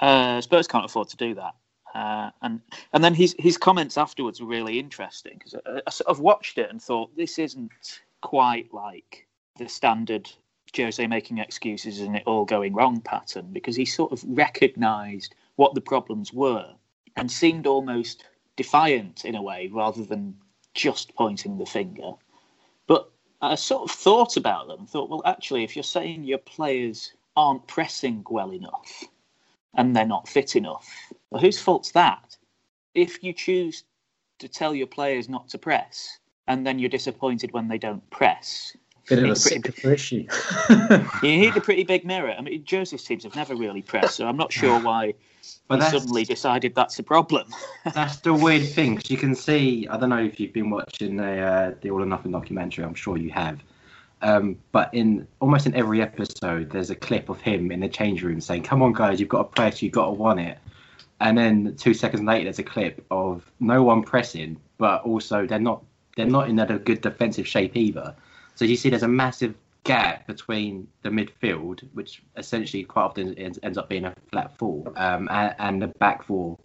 uh, 0.00 0.40
Spurs 0.40 0.68
can't 0.68 0.84
afford 0.84 1.08
to 1.08 1.16
do 1.16 1.34
that. 1.34 1.54
Uh, 1.94 2.30
and 2.42 2.60
and 2.92 3.02
then 3.02 3.14
his 3.14 3.34
his 3.38 3.56
comments 3.56 3.96
afterwards 3.96 4.40
were 4.40 4.46
really 4.46 4.78
interesting 4.78 5.38
because 5.38 5.54
I, 5.66 5.80
I 5.86 5.90
sort 5.90 6.08
of 6.08 6.20
watched 6.20 6.58
it 6.58 6.70
and 6.70 6.80
thought 6.80 7.16
this 7.16 7.38
isn't 7.38 7.72
quite 8.20 8.72
like 8.74 9.26
the 9.56 9.68
standard 9.68 10.30
Jose 10.76 11.06
making 11.06 11.38
excuses 11.38 12.00
and 12.00 12.16
it 12.16 12.22
all 12.26 12.44
going 12.44 12.74
wrong 12.74 13.00
pattern 13.00 13.48
because 13.52 13.76
he 13.76 13.86
sort 13.86 14.12
of 14.12 14.22
recognised 14.26 15.34
what 15.56 15.74
the 15.74 15.80
problems 15.80 16.32
were 16.32 16.74
and 17.16 17.30
seemed 17.30 17.66
almost 17.66 18.24
defiant 18.56 19.24
in 19.24 19.34
a 19.34 19.42
way 19.42 19.68
rather 19.72 20.04
than 20.04 20.36
just 20.74 21.14
pointing 21.14 21.58
the 21.58 21.66
finger. 21.66 22.12
But 22.86 23.10
I 23.40 23.54
sort 23.54 23.90
of 23.90 23.96
thought 23.96 24.36
about 24.36 24.68
them, 24.68 24.86
thought, 24.86 25.10
well, 25.10 25.22
actually, 25.24 25.64
if 25.64 25.76
you're 25.76 25.82
saying 25.82 26.24
your 26.24 26.38
players 26.38 27.12
aren't 27.36 27.66
pressing 27.66 28.24
well 28.30 28.52
enough 28.52 29.04
and 29.74 29.94
they're 29.94 30.06
not 30.06 30.28
fit 30.28 30.56
enough, 30.56 30.88
well, 31.30 31.40
whose 31.40 31.60
fault's 31.60 31.92
that? 31.92 32.36
If 32.94 33.22
you 33.22 33.32
choose 33.32 33.84
to 34.38 34.48
tell 34.48 34.74
your 34.74 34.86
players 34.86 35.28
not 35.28 35.48
to 35.50 35.58
press 35.58 36.18
and 36.46 36.66
then 36.66 36.78
you're 36.78 36.88
disappointed 36.88 37.52
when 37.52 37.68
they 37.68 37.78
don't 37.78 38.08
press, 38.10 38.74
Bit 39.08 39.20
of 39.20 39.30
a 39.30 39.36
cyclical 39.36 39.92
issue. 39.92 40.26
you 41.22 41.36
need 41.36 41.56
a 41.56 41.60
pretty 41.60 41.84
big 41.84 42.04
mirror. 42.04 42.34
I 42.36 42.40
mean, 42.42 42.64
Joseph's 42.64 43.04
teams 43.04 43.22
have 43.24 43.36
never 43.36 43.54
really 43.54 43.82
pressed, 43.82 44.16
so 44.16 44.26
I'm 44.26 44.36
not 44.36 44.52
sure 44.52 44.80
why 44.80 45.14
but 45.68 45.82
he 45.82 45.90
suddenly 45.90 46.24
decided 46.24 46.74
that's 46.74 46.98
a 46.98 47.02
problem. 47.02 47.48
that's 47.94 48.18
the 48.18 48.32
weird 48.32 48.68
thing. 48.68 48.96
Cause 48.96 49.10
you 49.10 49.16
can 49.16 49.34
see, 49.34 49.86
I 49.88 49.96
don't 49.96 50.10
know 50.10 50.22
if 50.22 50.38
you've 50.38 50.52
been 50.52 50.70
watching 50.70 51.16
the, 51.16 51.40
uh, 51.40 51.74
the 51.80 51.90
All 51.90 52.02
or 52.02 52.06
Nothing 52.06 52.32
documentary, 52.32 52.84
I'm 52.84 52.94
sure 52.94 53.16
you 53.16 53.30
have. 53.30 53.62
Um, 54.22 54.56
but 54.72 54.92
in 54.94 55.26
almost 55.40 55.66
in 55.66 55.74
every 55.74 56.00
episode, 56.00 56.70
there's 56.70 56.90
a 56.90 56.94
clip 56.94 57.28
of 57.28 57.40
him 57.40 57.70
in 57.70 57.80
the 57.80 57.88
change 57.88 58.22
room 58.22 58.40
saying, 58.40 58.62
Come 58.62 58.82
on, 58.82 58.92
guys, 58.92 59.20
you've 59.20 59.28
got 59.28 59.38
to 59.38 59.44
press, 59.44 59.82
you've 59.82 59.92
got 59.92 60.06
to 60.06 60.12
want 60.12 60.40
it. 60.40 60.58
And 61.20 61.36
then 61.36 61.76
two 61.76 61.94
seconds 61.94 62.22
later, 62.22 62.44
there's 62.44 62.58
a 62.58 62.62
clip 62.62 63.04
of 63.10 63.50
no 63.60 63.82
one 63.82 64.02
pressing, 64.02 64.58
but 64.78 65.02
also 65.02 65.46
they're 65.46 65.58
not 65.58 65.82
they're 66.16 66.26
not 66.26 66.48
in 66.48 66.58
a 66.58 66.78
good 66.78 67.02
defensive 67.02 67.46
shape 67.46 67.76
either. 67.76 68.14
So 68.56 68.64
you 68.64 68.76
see, 68.76 68.90
there's 68.90 69.02
a 69.02 69.08
massive 69.08 69.54
gap 69.84 70.26
between 70.26 70.88
the 71.02 71.10
midfield, 71.10 71.82
which 71.92 72.22
essentially 72.36 72.82
quite 72.82 73.04
often 73.04 73.34
ends, 73.38 73.58
ends 73.62 73.78
up 73.78 73.88
being 73.88 74.04
a 74.04 74.14
flat 74.32 74.56
four, 74.58 74.92
um, 74.96 75.28
and, 75.30 75.54
and, 75.58 75.82
the 75.82 75.86
back 75.86 76.24
four, 76.24 76.58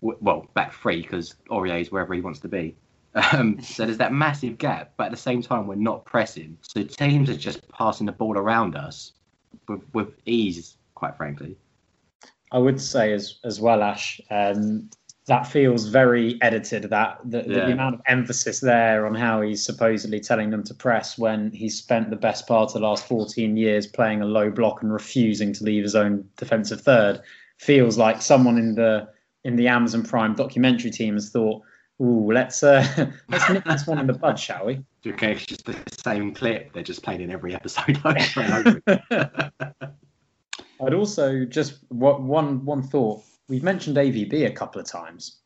well, 0.00 0.48
back 0.54 0.72
three 0.72 1.02
because 1.02 1.34
Aurier 1.50 1.80
is 1.80 1.92
wherever 1.92 2.14
he 2.14 2.20
wants 2.20 2.40
to 2.40 2.48
be. 2.48 2.74
Um, 3.14 3.60
so 3.60 3.84
there's 3.84 3.98
that 3.98 4.14
massive 4.14 4.56
gap, 4.56 4.92
but 4.96 5.04
at 5.04 5.10
the 5.10 5.18
same 5.18 5.42
time 5.42 5.66
we're 5.66 5.74
not 5.74 6.06
pressing. 6.06 6.56
So 6.62 6.82
teams 6.82 7.28
are 7.28 7.36
just 7.36 7.68
passing 7.68 8.06
the 8.06 8.12
ball 8.12 8.38
around 8.38 8.74
us 8.74 9.12
with, 9.68 9.82
with 9.92 10.14
ease, 10.24 10.78
quite 10.94 11.14
frankly. 11.16 11.56
I 12.52 12.58
would 12.58 12.80
say 12.80 13.12
as 13.12 13.38
as 13.44 13.60
well, 13.60 13.82
Ash. 13.82 14.20
Um, 14.30 14.88
that 15.26 15.46
feels 15.46 15.86
very 15.86 16.40
edited. 16.42 16.84
That 16.84 17.18
the, 17.24 17.38
yeah. 17.38 17.66
the, 17.66 17.72
amount 17.72 17.94
of 17.94 18.00
emphasis 18.06 18.60
there 18.60 19.06
on 19.06 19.14
how 19.14 19.40
he's 19.40 19.64
supposedly 19.64 20.20
telling 20.20 20.50
them 20.50 20.64
to 20.64 20.74
press 20.74 21.16
when 21.16 21.52
he's 21.52 21.78
spent 21.78 22.10
the 22.10 22.16
best 22.16 22.46
part 22.46 22.70
of 22.70 22.74
the 22.74 22.80
last 22.80 23.06
14 23.06 23.56
years 23.56 23.86
playing 23.86 24.22
a 24.22 24.26
low 24.26 24.50
block 24.50 24.82
and 24.82 24.92
refusing 24.92 25.52
to 25.52 25.64
leave 25.64 25.84
his 25.84 25.94
own 25.94 26.28
defensive 26.36 26.80
third 26.80 27.20
feels 27.58 27.96
like 27.96 28.20
someone 28.20 28.58
in 28.58 28.74
the 28.74 29.08
in 29.44 29.56
the 29.56 29.68
Amazon 29.68 30.02
Prime 30.02 30.34
documentary 30.34 30.90
team 30.90 31.14
has 31.14 31.30
thought, 31.30 31.62
"Ooh, 32.00 32.32
let's 32.32 32.62
uh, 32.62 32.84
let's 33.28 33.48
nip 33.48 33.64
this 33.64 33.86
one 33.86 33.98
in 33.98 34.06
the 34.08 34.12
bud, 34.12 34.38
shall 34.38 34.66
we?" 34.66 34.82
Okay, 35.06 35.32
it's 35.32 35.46
just 35.46 35.64
the 35.64 35.76
same 36.02 36.34
clip. 36.34 36.72
They're 36.72 36.82
just 36.82 37.02
playing 37.02 37.20
in 37.20 37.30
every 37.30 37.54
episode 37.54 38.00
over 38.04 38.40
and 38.40 38.86
over. 38.90 39.52
I'd 40.84 40.94
also 40.94 41.44
just 41.44 41.78
one 41.90 42.64
one 42.64 42.82
thought 42.82 43.22
we've 43.48 43.62
mentioned 43.62 43.96
AVB 43.96 44.46
a 44.46 44.52
couple 44.52 44.80
of 44.80 44.86
times. 44.86 45.38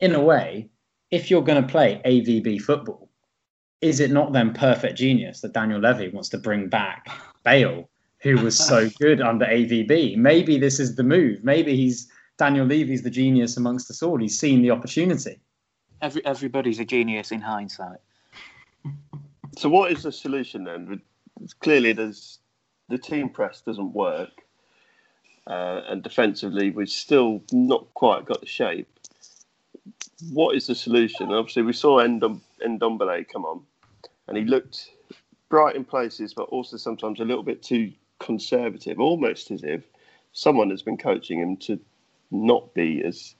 In 0.00 0.14
a 0.14 0.22
way, 0.22 0.70
if 1.10 1.30
you're 1.30 1.42
going 1.42 1.62
to 1.62 1.68
play 1.68 2.00
AVB 2.04 2.60
football, 2.60 3.08
is 3.80 4.00
it 4.00 4.10
not 4.10 4.32
then 4.32 4.52
perfect 4.52 4.98
genius 4.98 5.40
that 5.40 5.52
Daniel 5.52 5.80
Levy 5.80 6.08
wants 6.08 6.28
to 6.30 6.38
bring 6.38 6.68
back 6.68 7.08
Bale, 7.44 7.88
who 8.20 8.36
was 8.38 8.58
so 8.58 8.88
good 9.00 9.20
under 9.20 9.46
AVB? 9.46 10.16
Maybe 10.16 10.58
this 10.58 10.80
is 10.80 10.96
the 10.96 11.04
move. 11.04 11.44
Maybe 11.44 11.76
he's 11.76 12.10
Daniel 12.38 12.66
Levy's 12.66 13.02
the 13.02 13.10
genius 13.10 13.56
amongst 13.56 13.90
us 13.90 14.02
all. 14.02 14.18
He's 14.18 14.38
seen 14.38 14.62
the 14.62 14.70
opportunity. 14.70 15.40
Every, 16.00 16.24
everybody's 16.24 16.78
a 16.78 16.84
genius 16.84 17.32
in 17.32 17.40
hindsight. 17.40 17.98
So, 19.56 19.68
what 19.68 19.90
is 19.90 20.04
the 20.04 20.12
solution 20.12 20.64
then? 20.64 21.00
Clearly, 21.60 21.92
there's 21.92 22.38
the 22.88 22.98
team 22.98 23.28
press 23.28 23.60
doesn't 23.60 23.92
work 23.92 24.30
uh, 25.48 25.82
and 25.88 26.02
defensively 26.02 26.70
we've 26.70 26.90
still 26.90 27.42
not 27.52 27.92
quite 27.94 28.26
got 28.26 28.40
the 28.40 28.46
shape. 28.46 28.88
What 30.30 30.56
is 30.56 30.66
the 30.66 30.74
solution? 30.74 31.32
Obviously, 31.32 31.62
we 31.62 31.72
saw 31.72 32.00
Ndom- 32.00 32.40
Ndombele 32.64 33.28
come 33.28 33.44
on, 33.44 33.62
and 34.28 34.36
he 34.36 34.44
looked 34.44 34.90
bright 35.48 35.76
in 35.76 35.84
places, 35.84 36.34
but 36.34 36.44
also 36.50 36.76
sometimes 36.76 37.20
a 37.20 37.24
little 37.24 37.42
bit 37.42 37.62
too 37.62 37.92
conservative, 38.20 39.00
almost 39.00 39.50
as 39.50 39.64
if 39.64 39.82
someone 40.32 40.70
has 40.70 40.82
been 40.82 40.98
coaching 40.98 41.40
him 41.40 41.56
to 41.56 41.80
not 42.30 42.74
be 42.74 43.02
as 43.04 43.34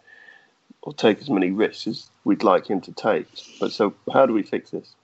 or 0.83 0.95
take 0.95 1.21
as 1.21 1.31
many 1.31 1.51
risks 1.51 1.87
as 1.87 2.11
we'd 2.25 2.45
like 2.45 2.69
him 2.69 2.81
to 2.81 2.93
take. 2.93 3.27
But 3.61 3.73
so, 3.73 3.95
how 4.13 4.27
do 4.27 4.33
we 4.33 4.43
fix 4.43 4.71
this? 4.71 4.95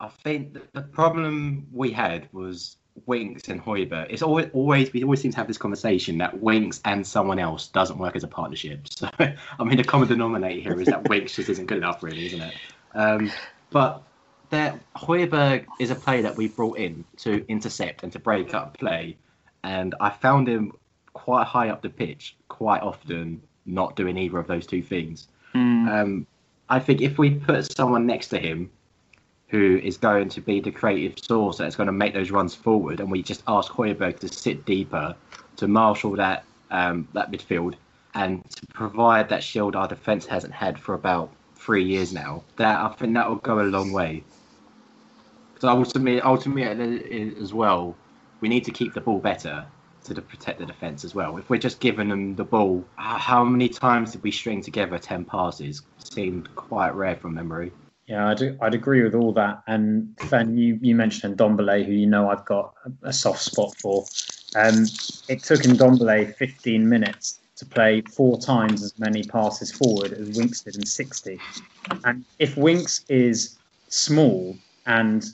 I 0.00 0.08
think 0.08 0.58
the 0.72 0.82
problem 0.82 1.66
we 1.72 1.90
had 1.90 2.28
was 2.32 2.76
Winks 3.06 3.48
and 3.48 3.62
Højbjerg. 3.62 4.06
It's 4.10 4.22
always, 4.22 4.48
always 4.52 4.92
we 4.92 5.02
always 5.02 5.20
seem 5.20 5.30
to 5.32 5.36
have 5.36 5.46
this 5.46 5.58
conversation 5.58 6.18
that 6.18 6.40
Winks 6.40 6.80
and 6.84 7.06
someone 7.06 7.38
else 7.38 7.68
doesn't 7.68 7.98
work 7.98 8.16
as 8.16 8.24
a 8.24 8.28
partnership. 8.28 8.88
So 8.88 9.08
I 9.18 9.64
mean, 9.64 9.76
the 9.76 9.84
common 9.84 10.08
denominator 10.08 10.60
here 10.60 10.80
is 10.80 10.86
that 10.86 11.08
Winks 11.08 11.36
just 11.36 11.48
isn't 11.48 11.66
good 11.66 11.78
enough, 11.78 12.02
really, 12.02 12.26
isn't 12.26 12.40
it? 12.40 12.54
Um, 12.94 13.32
but 13.70 14.02
that 14.50 14.78
Højbjerg 14.94 15.66
is 15.78 15.90
a 15.90 15.94
player 15.94 16.22
that 16.22 16.36
we 16.36 16.48
brought 16.48 16.78
in 16.78 17.04
to 17.18 17.44
intercept 17.48 18.02
and 18.02 18.12
to 18.12 18.18
break 18.18 18.54
up 18.54 18.78
play, 18.78 19.16
and 19.62 19.94
I 20.00 20.10
found 20.10 20.48
him 20.48 20.72
quite 21.12 21.46
high 21.46 21.68
up 21.68 21.82
the 21.82 21.90
pitch 21.90 22.36
quite 22.48 22.82
often, 22.82 23.42
not 23.66 23.96
doing 23.96 24.16
either 24.16 24.38
of 24.38 24.46
those 24.46 24.66
two 24.66 24.82
things. 24.82 25.28
Mm. 25.54 25.88
Um, 25.88 26.26
I 26.68 26.80
think 26.80 27.00
if 27.00 27.18
we 27.18 27.30
put 27.30 27.72
someone 27.72 28.06
next 28.06 28.28
to 28.28 28.38
him 28.38 28.70
who 29.48 29.80
is 29.82 29.96
going 29.96 30.28
to 30.28 30.40
be 30.40 30.60
the 30.60 30.70
creative 30.70 31.18
source 31.18 31.56
that's 31.56 31.76
going 31.76 31.86
to 31.86 31.92
make 31.92 32.12
those 32.12 32.30
runs 32.30 32.54
forward, 32.54 33.00
and 33.00 33.10
we 33.10 33.22
just 33.22 33.42
ask 33.48 33.72
Højbjerg 33.72 34.18
to 34.20 34.28
sit 34.28 34.64
deeper, 34.64 35.14
to 35.56 35.68
marshal 35.68 36.16
that 36.16 36.44
um, 36.70 37.08
that 37.14 37.30
midfield, 37.30 37.74
and 38.14 38.48
to 38.50 38.66
provide 38.66 39.28
that 39.30 39.42
shield 39.42 39.74
our 39.74 39.88
defence 39.88 40.26
hasn't 40.26 40.52
had 40.52 40.78
for 40.78 40.94
about 40.94 41.30
three 41.56 41.84
years 41.84 42.12
now, 42.12 42.42
that 42.56 42.78
I 42.78 42.88
think 42.94 43.14
that 43.14 43.28
will 43.28 43.36
go 43.36 43.60
a 43.60 43.62
long 43.62 43.92
way. 43.92 44.22
Because 45.54 45.68
ultimately, 45.68 46.20
ultimately 46.20 47.34
as 47.40 47.52
well, 47.54 47.96
we 48.40 48.48
need 48.48 48.64
to 48.64 48.70
keep 48.70 48.92
the 48.92 49.00
ball 49.00 49.18
better 49.18 49.64
to 50.04 50.22
protect 50.22 50.58
the 50.58 50.66
defence 50.66 51.04
as 51.04 51.14
well. 51.14 51.36
If 51.36 51.50
we're 51.50 51.58
just 51.58 51.80
giving 51.80 52.08
them 52.08 52.36
the 52.36 52.44
ball, 52.44 52.84
how 52.96 53.44
many 53.44 53.68
times 53.68 54.12
did 54.12 54.22
we 54.22 54.30
string 54.30 54.62
together 54.62 54.98
ten 54.98 55.24
passes? 55.24 55.82
Seemed 55.98 56.54
quite 56.54 56.94
rare 56.94 57.16
from 57.16 57.34
memory. 57.34 57.72
Yeah, 58.08 58.28
I'd, 58.28 58.58
I'd 58.62 58.74
agree 58.74 59.02
with 59.02 59.14
all 59.14 59.32
that. 59.34 59.62
And 59.66 60.18
Fen, 60.18 60.56
you, 60.56 60.78
you 60.80 60.94
mentioned 60.94 61.36
Ndombele, 61.36 61.84
who 61.84 61.92
you 61.92 62.06
know 62.06 62.30
I've 62.30 62.44
got 62.46 62.72
a, 63.02 63.12
soft 63.12 63.42
spot 63.42 63.76
for. 63.76 64.06
Um, 64.56 64.86
it 65.28 65.42
took 65.42 65.60
Ndombele 65.60 66.34
15 66.34 66.88
minutes 66.88 67.40
to 67.56 67.66
play 67.66 68.00
four 68.00 68.40
times 68.40 68.82
as 68.82 68.98
many 68.98 69.24
passes 69.24 69.70
forward 69.70 70.14
as 70.14 70.38
Winks 70.38 70.62
did 70.62 70.76
in 70.76 70.86
60. 70.86 71.38
And 72.04 72.24
if 72.38 72.56
Winks 72.56 73.04
is 73.10 73.58
small 73.88 74.56
and 74.86 75.26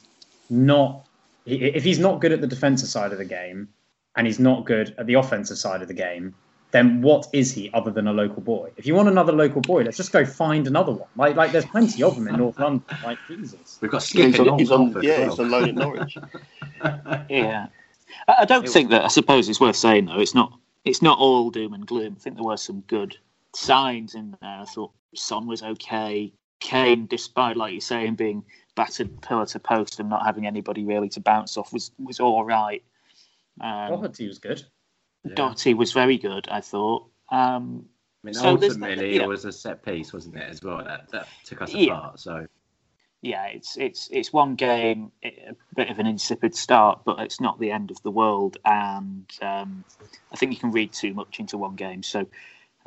not, 0.50 1.06
if 1.46 1.84
he's 1.84 2.00
not 2.00 2.20
good 2.20 2.32
at 2.32 2.40
the 2.40 2.46
defensive 2.48 2.88
side 2.88 3.12
of 3.12 3.18
the 3.18 3.24
game 3.24 3.68
and 4.16 4.26
he's 4.26 4.40
not 4.40 4.64
good 4.64 4.96
at 4.98 5.06
the 5.06 5.14
offensive 5.14 5.58
side 5.58 5.80
of 5.80 5.86
the 5.86 5.94
game, 5.94 6.34
then 6.74 7.02
what 7.02 7.28
is 7.34 7.54
he 7.54 7.70
other 7.74 7.92
than 7.92 8.08
a 8.08 8.14
local 8.14 8.42
boy? 8.42 8.72
If 8.76 8.86
you 8.86 8.96
want 8.96 9.08
another 9.08 9.32
local 9.32 9.62
boy, 9.62 9.84
let's 9.84 9.98
just 9.98 10.12
go 10.12 10.26
find 10.26 10.68
another 10.68 10.92
one. 10.92 11.10
Like, 11.16 11.36
like 11.36 11.52
there's 11.52 11.66
plenty 11.66 12.04
of 12.04 12.16
them 12.16 12.28
in 12.28 12.36
North 12.36 12.60
London. 12.60 12.84
Like, 13.02 13.20
Jesus. 13.26 13.78
We've 13.82 13.92
got 13.92 14.02
Yeah, 14.12 14.26
Skipp 14.26 14.28
he's 14.28 14.40
in 14.40 14.48
on, 14.48 14.58
he's 14.58 14.72
on, 14.72 14.96
Oxford 14.96 15.00
yeah, 15.00 15.18
as 15.18 15.18
he's 15.24 15.38
well. 15.38 15.40
on 15.40 15.50
loan 15.50 15.68
at 15.70 15.76
Norwich. 15.76 16.20
Yeah, 17.28 17.68
I, 18.28 18.36
I 18.40 18.46
don't 18.46 18.66
It 18.66 18.70
think 18.70 18.90
that. 18.90 19.04
I 19.04 19.08
suppose 19.08 19.48
it's 19.48 19.60
worth 19.60 19.76
saying 19.76 20.06
though. 20.06 20.20
It's 20.20 20.34
not. 20.34 20.58
It's 20.84 21.02
not 21.02 21.18
all 21.18 21.50
doom 21.50 21.74
and 21.74 21.86
gloom. 21.86 22.16
I 22.18 22.20
think 22.22 22.36
there 22.36 22.44
were 22.44 22.58
some 22.58 22.82
good 22.82 23.16
signs 23.54 24.14
in 24.14 24.36
there. 24.42 24.60
I 24.60 24.64
thought 24.66 24.92
Son 25.14 25.46
was 25.46 25.62
okay. 25.62 26.32
Kane, 26.60 27.06
despite 27.06 27.56
like 27.56 27.72
you're 27.72 27.80
saying, 27.80 28.16
being 28.16 28.44
battered 28.76 29.20
pillar 29.22 29.46
to 29.46 29.60
post 29.60 30.00
and 30.00 30.10
not 30.10 30.26
having 30.26 30.46
anybody 30.46 30.84
really 30.84 31.08
to 31.10 31.20
bounce 31.20 31.56
off, 31.56 31.72
was 31.72 31.92
was 31.98 32.20
all 32.20 32.44
right. 32.44 32.82
Um, 33.60 33.90
Doherty 33.90 34.28
was 34.28 34.38
good. 34.38 34.64
Yeah. 35.24 35.34
Doherty 35.34 35.74
was 35.74 35.92
very 35.92 36.18
good. 36.18 36.48
I 36.50 36.60
thought. 36.60 37.06
Um, 37.30 37.86
I 38.22 38.26
mean, 38.26 38.34
So 38.34 38.56
there's- 38.56 38.74
ultimately, 38.74 39.16
yeah. 39.16 39.22
it 39.22 39.28
was 39.28 39.44
a 39.44 39.52
set 39.52 39.82
piece, 39.84 40.12
wasn't 40.12 40.36
it, 40.36 40.42
as 40.48 40.62
well? 40.62 40.78
That, 40.84 41.08
that 41.10 41.28
took 41.44 41.62
us 41.62 41.74
Yeah. 41.74 41.92
apart. 41.98 42.20
So 42.20 42.46
yeah, 43.22 43.46
it's 43.46 43.76
it's 43.78 44.08
it's 44.12 44.32
one 44.32 44.54
game, 44.54 45.10
a 45.24 45.54
bit 45.74 45.88
of 45.90 45.98
an 45.98 46.06
insipid 46.06 46.54
start, 46.54 47.00
but 47.04 47.20
it's 47.20 47.40
not 47.40 47.58
the 47.58 47.70
end 47.70 47.90
of 47.90 48.02
the 48.02 48.10
world. 48.10 48.58
And 48.66 49.24
um, 49.42 49.84
I 50.32 50.36
think 50.36 50.52
you 50.52 50.58
can 50.58 50.72
read 50.72 50.92
too 50.92 51.14
much 51.14 51.40
into 51.40 51.56
one 51.58 51.74
game, 51.74 52.02
so 52.02 52.26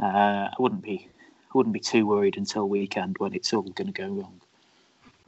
uh, 0.02 0.06
I 0.06 0.56
wouldn't 0.60 0.84
be 0.84 1.08
I 1.54 1.58
wouldn't 1.58 1.74
be 1.74 1.80
too 1.80 2.06
worried 2.06 2.38
until 2.38 2.70
weekend 2.70 3.16
when 3.18 3.34
it's 3.34 3.52
all 3.54 3.64
going 3.64 3.92
to 3.92 3.94
go 3.94 4.08
wrong. 4.10 4.42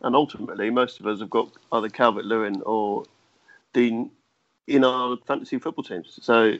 And 0.02 0.16
ultimately, 0.16 0.70
most 0.70 1.00
of 1.00 1.08
us 1.08 1.20
have 1.22 1.30
got 1.30 1.50
either 1.72 1.90
Calvert 1.90 2.26
Lewin 2.26 2.62
or 2.66 3.04
Dean 3.74 4.12
in 4.68 4.84
our 4.84 5.18
fantasy 5.26 5.58
football 5.60 5.84
teams. 5.84 6.20
So 6.22 6.54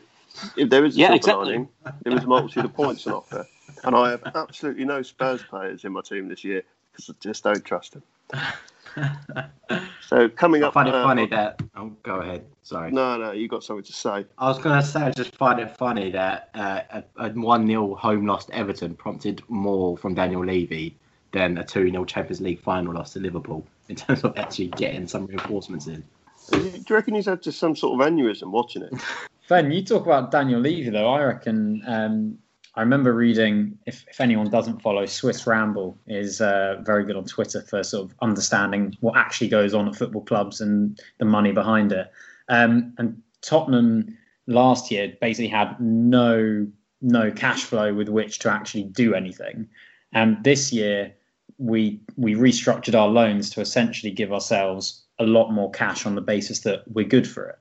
if 0.56 0.70
there 0.70 0.86
is 0.86 0.96
a 0.96 1.00
Yeah, 1.00 1.14
exactly. 1.14 1.46
lining, 1.46 1.70
there 2.04 2.16
is 2.16 2.24
a 2.24 2.28
multitude 2.28 2.66
of 2.66 2.74
points 2.74 3.06
on 3.08 3.14
offer. 3.14 3.48
And 3.84 3.96
I 3.96 4.12
have 4.12 4.24
absolutely 4.36 4.86
no 4.86 5.02
Spurs 5.02 5.42
players 5.44 5.86
in 5.86 5.94
my 5.94 6.02
team 6.02 6.28
this 6.28 6.44
year 6.44 6.64
because 6.92 7.10
I 7.10 7.14
just 7.20 7.44
don't 7.44 7.64
trust 7.64 7.94
them. 7.94 8.04
So 10.10 10.28
coming 10.28 10.64
up, 10.64 10.76
I 10.76 10.84
find 10.84 10.90
it 10.90 10.96
uh, 10.96 11.04
funny 11.04 11.28
that. 11.28 11.62
Oh, 11.76 11.92
go 12.02 12.16
ahead. 12.16 12.44
Sorry. 12.64 12.92
No, 12.92 13.16
no, 13.16 13.32
you 13.32 13.48
got 13.48 13.64
something 13.64 13.84
to 13.84 13.94
say. 13.94 14.26
I 14.40 14.48
was 14.48 14.58
going 14.58 14.82
to 14.82 14.86
say, 14.86 15.02
I 15.02 15.12
just 15.12 15.36
find 15.36 15.60
it 15.60 15.78
funny 15.78 16.10
that 16.10 16.50
uh, 16.56 17.02
a, 17.18 17.30
1 17.30 17.68
0 17.68 17.94
home 17.94 18.26
loss 18.26 18.46
to 18.46 18.56
Everton 18.56 18.96
prompted 18.96 19.44
more 19.50 19.96
from 20.00 20.16
Daniel 20.16 20.44
Levy 20.44 20.98
than 21.32 21.60
a 21.60 21.64
2 21.64 21.92
0 21.92 22.06
Champions 22.06 22.42
League 22.42 22.60
final 22.60 22.92
loss 22.92 23.14
to 23.14 23.20
Liverpool 23.20 23.68
in 23.88 23.96
terms 23.96 24.24
of 24.24 24.36
actually 24.36 24.70
getting 24.70 25.08
some 25.08 25.28
reinforcements 25.28 25.86
in. 25.86 26.04
Do 26.52 26.60
you 26.60 26.96
reckon 26.96 27.14
he's 27.14 27.28
had 27.28 27.44
just 27.44 27.60
some 27.60 27.76
sort 27.76 28.02
of 28.02 28.12
aneurysm 28.12 28.50
watching 28.50 28.82
it? 28.82 28.92
Ben, 29.50 29.72
you 29.72 29.84
talk 29.84 30.06
about 30.06 30.30
Daniel 30.30 30.62
Levy, 30.62 30.92
though. 30.92 31.10
I 31.10 31.24
reckon. 31.24 31.82
Um, 31.88 32.38
I 32.76 32.82
remember 32.82 33.14
reading. 33.16 33.80
If, 33.88 34.06
if 34.08 34.22
anyone 34.22 34.48
doesn't 34.52 34.80
follow, 34.84 35.08
Swiss 35.08 35.48
Ramble 35.48 35.98
is 36.06 36.40
uh, 36.40 36.82
very 36.86 37.04
good 37.04 37.16
on 37.16 37.26
Twitter 37.26 37.64
for 37.64 37.84
sort 37.84 38.06
of 38.06 38.16
understanding 38.22 38.96
what 39.02 39.18
actually 39.18 39.48
goes 39.48 39.74
on 39.74 39.88
at 39.88 39.96
football 39.96 40.22
clubs 40.22 40.62
and 40.62 41.02
the 41.18 41.26
money 41.26 41.52
behind 41.52 41.92
it. 41.92 42.12
Um, 42.48 42.94
and 43.00 43.24
Tottenham 43.42 44.16
last 44.46 44.92
year 44.92 45.18
basically 45.20 45.48
had 45.48 45.80
no 45.80 46.68
no 47.02 47.32
cash 47.32 47.64
flow 47.64 47.92
with 47.92 48.08
which 48.08 48.38
to 48.40 48.52
actually 48.52 48.84
do 48.84 49.16
anything. 49.16 49.68
And 50.14 50.44
this 50.44 50.72
year, 50.72 51.12
we 51.58 52.00
we 52.18 52.36
restructured 52.36 52.94
our 52.94 53.08
loans 53.08 53.50
to 53.52 53.62
essentially 53.62 54.12
give 54.12 54.32
ourselves 54.32 55.06
a 55.18 55.24
lot 55.24 55.50
more 55.50 55.72
cash 55.72 56.06
on 56.06 56.14
the 56.14 56.22
basis 56.22 56.60
that 56.60 56.84
we're 56.88 57.08
good 57.08 57.28
for 57.28 57.50
it. 57.50 57.60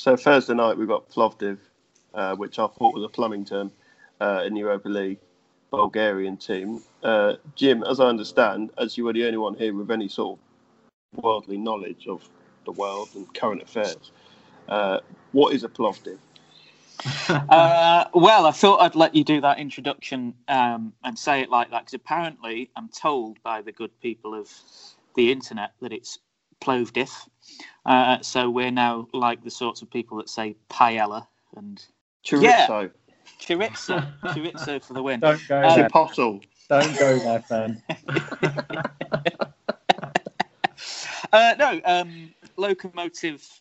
So 0.00 0.16
Thursday 0.16 0.54
night 0.54 0.78
we've 0.78 0.88
got 0.88 1.10
Plovdiv, 1.10 1.58
uh, 2.14 2.34
which 2.34 2.58
I 2.58 2.66
thought 2.68 2.94
was 2.94 3.04
a 3.04 3.08
plumbing 3.10 3.44
term 3.44 3.70
uh, 4.18 4.44
in 4.46 4.54
the 4.54 4.60
Europa 4.60 4.88
League, 4.88 5.18
Bulgarian 5.70 6.38
team. 6.38 6.80
Uh, 7.02 7.34
Jim, 7.54 7.82
as 7.82 8.00
I 8.00 8.06
understand, 8.06 8.70
as 8.78 8.96
you 8.96 9.04
were 9.04 9.12
the 9.12 9.26
only 9.26 9.36
one 9.36 9.56
here 9.56 9.74
with 9.74 9.90
any 9.90 10.08
sort 10.08 10.38
of 10.38 11.22
worldly 11.22 11.58
knowledge 11.58 12.06
of 12.08 12.26
the 12.64 12.72
world 12.72 13.10
and 13.14 13.34
current 13.34 13.60
affairs, 13.60 14.10
uh, 14.70 15.00
what 15.32 15.52
is 15.52 15.64
a 15.64 15.68
Plovdiv? 15.68 16.16
Uh, 17.28 18.04
well, 18.14 18.46
I 18.46 18.50
thought 18.52 18.80
I'd 18.80 18.94
let 18.94 19.14
you 19.14 19.24
do 19.24 19.40
that 19.42 19.58
introduction 19.58 20.34
um, 20.48 20.92
and 21.04 21.18
say 21.18 21.40
it 21.40 21.50
like 21.50 21.70
that 21.70 21.82
because 21.82 21.94
apparently 21.94 22.70
I'm 22.76 22.88
told 22.88 23.42
by 23.42 23.62
the 23.62 23.72
good 23.72 23.90
people 24.00 24.34
of 24.34 24.50
the 25.14 25.30
internet 25.30 25.72
that 25.80 25.92
it's 25.92 26.18
Plovdiv. 26.60 27.10
Uh, 27.86 28.20
so 28.20 28.50
we're 28.50 28.70
now 28.70 29.08
like 29.12 29.42
the 29.42 29.50
sorts 29.50 29.82
of 29.82 29.90
people 29.90 30.18
that 30.18 30.28
say 30.28 30.56
paella 30.68 31.26
and 31.56 31.84
Chorizo, 32.24 32.90
chorizo, 33.40 34.12
chorizo 34.22 34.84
for 34.84 34.92
the 34.92 35.02
win. 35.02 35.20
Don't 35.20 35.40
go 35.48 35.60
there. 35.60 35.88
chipotle. 35.88 36.42
Don't 36.68 36.98
go 36.98 37.18
there, 37.18 37.44
Ben. 37.48 37.82
Uh, 41.32 41.54
no, 41.58 41.80
um, 41.84 42.34
Lokomotiv 42.58 43.60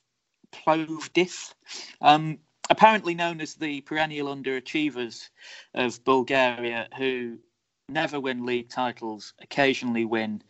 Plovdiv, 0.52 1.54
um, 2.02 2.40
apparently 2.70 3.14
known 3.14 3.42
as 3.42 3.56
the 3.56 3.82
perennial 3.82 4.36
underachievers 4.36 5.30
of 5.76 6.04
Bulgaria, 6.04 6.88
who 6.98 7.38
never 7.88 8.20
win 8.20 8.46
league 8.46 8.70
titles, 8.70 9.34
occasionally 9.40 10.06
win 10.06 10.42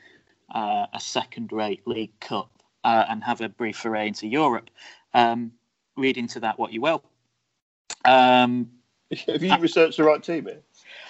uh, 0.53 0.87
a 0.93 0.99
second-rate 0.99 1.87
league 1.87 2.17
cup, 2.19 2.51
uh, 2.83 3.05
and 3.09 3.23
have 3.23 3.41
a 3.41 3.49
brief 3.49 3.77
foray 3.77 4.07
into 4.07 4.27
Europe. 4.27 4.69
Um, 5.13 5.51
read 5.97 6.17
into 6.17 6.39
that 6.41 6.57
what 6.57 6.71
you 6.71 6.81
will. 6.81 7.03
Um, 8.05 8.69
Have 9.27 9.43
you 9.43 9.57
researched 9.57 9.97
the 9.97 10.03
right 10.03 10.21
team 10.23 10.45
here? 10.45 10.61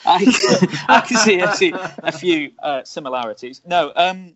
I, 0.05 0.85
I 0.89 1.01
can 1.01 1.17
see 1.17 1.39
a 1.39 1.51
few, 1.53 1.73
a 1.75 2.11
few 2.11 2.51
uh, 2.63 2.83
similarities. 2.83 3.61
No, 3.65 3.91
um, 3.95 4.35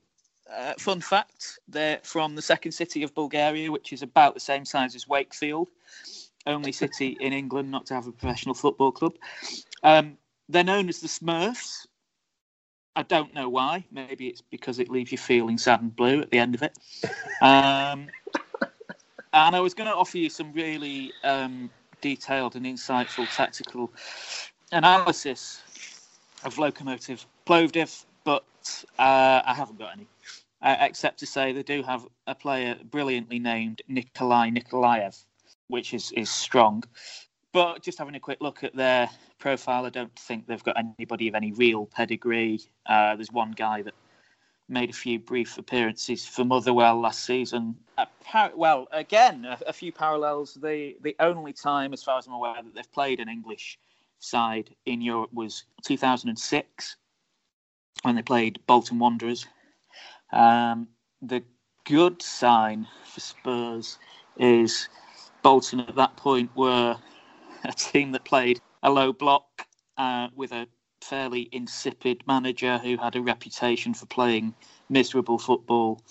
uh, 0.54 0.74
fun 0.78 1.02
fact: 1.02 1.60
they're 1.68 2.00
from 2.04 2.36
the 2.36 2.42
second 2.42 2.74
city 2.74 3.04
of 3.04 3.14
Bulgaria, 3.16 3.72
which 3.72 3.94
is 3.94 4.02
about 4.02 4.34
the 4.34 4.40
same 4.40 4.66
size 4.66 4.96
as 4.96 5.08
Wakefield. 5.08 5.70
only 6.46 6.72
city 6.72 7.18
in 7.20 7.34
England 7.34 7.72
not 7.72 7.86
to 7.88 7.94
have 7.94 8.08
a 8.08 8.12
professional 8.12 8.54
football 8.54 8.92
club. 8.92 9.16
Um, 9.84 10.18
they're 10.50 10.64
known 10.64 10.90
as 10.90 11.00
the 11.00 11.08
Smurfs. 11.08 11.88
I 12.96 13.04
don't 13.04 13.34
know 13.34 13.50
why. 13.50 13.86
Maybe 13.92 14.28
it's 14.28 14.42
because 14.42 14.80
it 14.80 14.90
leaves 14.90 15.12
you 15.12 15.18
feeling 15.18 15.58
sad 15.58 15.82
and 15.82 15.96
blue 15.96 16.22
at 16.22 16.30
the 16.30 16.38
end 16.38 16.56
of 16.56 16.62
it. 16.62 16.78
Um, 17.42 18.08
and 19.34 19.56
I 19.56 19.60
was 19.60 19.74
going 19.74 19.90
to 19.90 19.96
offer 19.96 20.18
you 20.18 20.30
some 20.30 20.54
really 20.54 21.12
um, 21.24 21.70
detailed 22.02 22.56
and 22.56 22.66
insightful 22.66 23.28
tactical 23.36 23.92
analysis 24.72 25.62
of 26.44 26.56
Lokomotiv 26.56 27.26
Plovdiv, 27.48 28.06
but 28.24 28.44
uh, 29.00 29.42
I 29.46 29.54
haven't 29.56 29.80
got 29.80 29.94
any. 29.94 30.08
Uh, 30.62 30.78
except 30.80 31.20
to 31.20 31.26
say 31.26 31.52
they 31.52 31.64
do 31.64 31.84
have 31.84 32.06
a 32.28 32.36
player 32.36 32.78
brilliantly 32.90 33.40
named 33.40 33.82
Nikolai 33.88 34.50
Nikolaev, 34.50 35.22
which 35.68 35.94
is, 35.94 36.12
is 36.14 36.30
strong. 36.30 36.84
But 37.54 37.84
just 37.84 38.00
having 38.00 38.16
a 38.16 38.20
quick 38.20 38.40
look 38.42 38.64
at 38.64 38.76
their 38.76 39.10
profile, 39.38 39.86
I 39.86 39.90
don't 39.90 40.14
think 40.18 40.48
they've 40.48 40.64
got 40.64 40.76
anybody 40.76 41.28
of 41.28 41.36
any 41.36 41.52
real 41.52 41.86
pedigree. 41.86 42.62
Uh, 42.88 43.16
there's 43.16 43.32
one 43.32 43.52
guy 43.52 43.84
that 43.84 43.94
made 44.68 44.90
a 44.90 44.94
few 44.94 45.20
brief 45.20 45.60
appearances 45.60 46.26
for 46.26 46.44
Motherwell 46.44 47.00
last 47.00 47.24
season. 47.24 47.76
well, 48.56 48.88
again, 48.92 49.46
a, 49.46 49.60
a, 49.68 49.74
few 49.74 49.92
parallels. 49.92 50.56
The 50.56 50.98
the 51.02 51.16
only 51.20 51.54
time, 51.54 51.94
as 51.94 52.02
far 52.02 52.18
as 52.18 52.26
I'm 52.26 52.34
aware, 52.34 52.56
that 52.56 52.74
they've 52.74 52.92
played 52.92 53.20
an 53.20 53.30
English 53.30 53.78
side 54.20 54.74
in 54.86 55.02
Europe 55.02 55.32
was 55.32 55.66
2006 55.84 56.96
when 58.02 58.16
they 58.16 58.22
played 58.24 58.60
Bolton 58.66 58.98
Wanderers. 58.98 59.46
Um, 60.32 60.88
the 61.22 61.44
good 61.86 62.22
sign 62.22 62.88
for 63.06 63.20
Spurs 63.20 64.00
is 64.38 64.90
Bolton 65.44 65.82
at 65.82 65.96
that 65.96 66.16
point 66.16 66.50
were 66.56 66.98
a 67.70 67.74
team 67.74 68.12
that 68.12 68.26
played 68.26 68.62
a 68.82 68.90
low 68.90 69.14
block 69.14 69.68
uh, 69.98 70.30
with 70.36 70.52
a 70.52 70.68
fairly 71.02 71.50
insipid 71.52 72.24
manager 72.28 72.78
who 72.78 72.98
had 72.98 73.16
a 73.16 73.22
reputation 73.22 73.94
for 73.94 74.06
playing 74.06 74.54
miserable 74.90 75.38
football. 75.38 76.02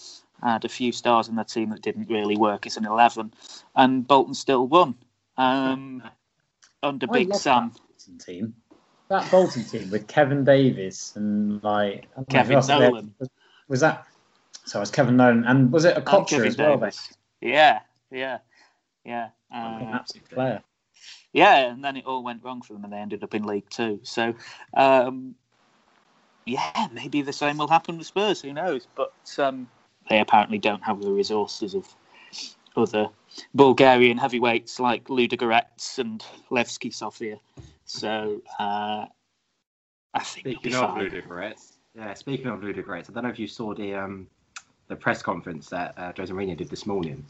Had 0.42 0.64
a 0.64 0.68
few 0.68 0.90
stars 0.90 1.28
in 1.28 1.36
their 1.36 1.44
team 1.44 1.70
that 1.70 1.82
didn't 1.82 2.10
really 2.10 2.36
work 2.36 2.66
as 2.66 2.76
an 2.76 2.84
11, 2.84 3.32
and 3.76 4.06
Bolton 4.06 4.34
still 4.34 4.66
won 4.66 4.96
um, 5.36 6.02
under 6.82 7.06
I 7.08 7.12
Big 7.12 7.34
Sam. 7.34 7.72
team 8.18 8.54
that 9.12 9.30
Bolton 9.30 9.64
team 9.64 9.90
with 9.90 10.06
Kevin 10.08 10.44
Davies 10.44 11.12
and 11.16 11.62
like 11.62 12.08
Kevin 12.30 12.60
Nolan. 12.66 13.14
Was 13.68 13.80
that 13.80 14.06
so? 14.64 14.78
It 14.78 14.80
was 14.80 14.90
Kevin 14.90 15.16
Nolan 15.16 15.44
and 15.44 15.70
was 15.70 15.84
it 15.84 15.96
Okocha 15.96 16.46
as 16.46 16.56
well? 16.56 16.90
Yeah, 17.40 17.80
yeah, 18.10 18.38
yeah. 19.04 19.28
Uh, 19.54 19.84
absolute 19.92 20.28
player. 20.30 20.62
Yeah, 21.32 21.70
and 21.70 21.82
then 21.82 21.96
it 21.96 22.04
all 22.04 22.22
went 22.22 22.44
wrong 22.44 22.62
for 22.62 22.74
them, 22.74 22.84
and 22.84 22.92
they 22.92 22.98
ended 22.98 23.22
up 23.24 23.34
in 23.34 23.44
League 23.44 23.70
Two. 23.70 24.00
So, 24.02 24.34
um, 24.74 25.34
yeah, 26.44 26.88
maybe 26.92 27.22
the 27.22 27.32
same 27.32 27.56
will 27.56 27.68
happen 27.68 27.98
with 27.98 28.06
Spurs. 28.06 28.42
Who 28.42 28.52
knows? 28.52 28.86
But 28.94 29.12
um, 29.38 29.68
they 30.08 30.20
apparently 30.20 30.58
don't 30.58 30.82
have 30.82 31.00
the 31.00 31.10
resources 31.10 31.74
of 31.74 31.86
other 32.76 33.08
Bulgarian 33.54 34.18
heavyweights 34.18 34.80
like 34.80 35.04
Ludogorets 35.04 35.98
and 35.98 36.24
Levski 36.50 36.92
Sofia. 36.92 37.38
So 37.84 38.42
uh, 38.58 39.06
I 40.14 40.20
think 40.20 40.56
speaking 40.58 40.74
of 40.74 40.90
Ludogorets, 40.90 41.76
yeah. 41.94 42.14
Speaking 42.14 42.46
of 42.46 42.60
Ludogorets, 42.60 43.10
I 43.10 43.12
don't 43.12 43.24
know 43.24 43.30
if 43.30 43.38
you 43.38 43.48
saw 43.48 43.74
the 43.74 43.94
um, 43.94 44.26
the 44.88 44.96
press 44.96 45.22
conference 45.22 45.68
that 45.68 45.94
uh, 45.96 46.12
Jose 46.16 46.32
Mourinho 46.32 46.56
did 46.56 46.68
this 46.68 46.86
morning. 46.86 47.24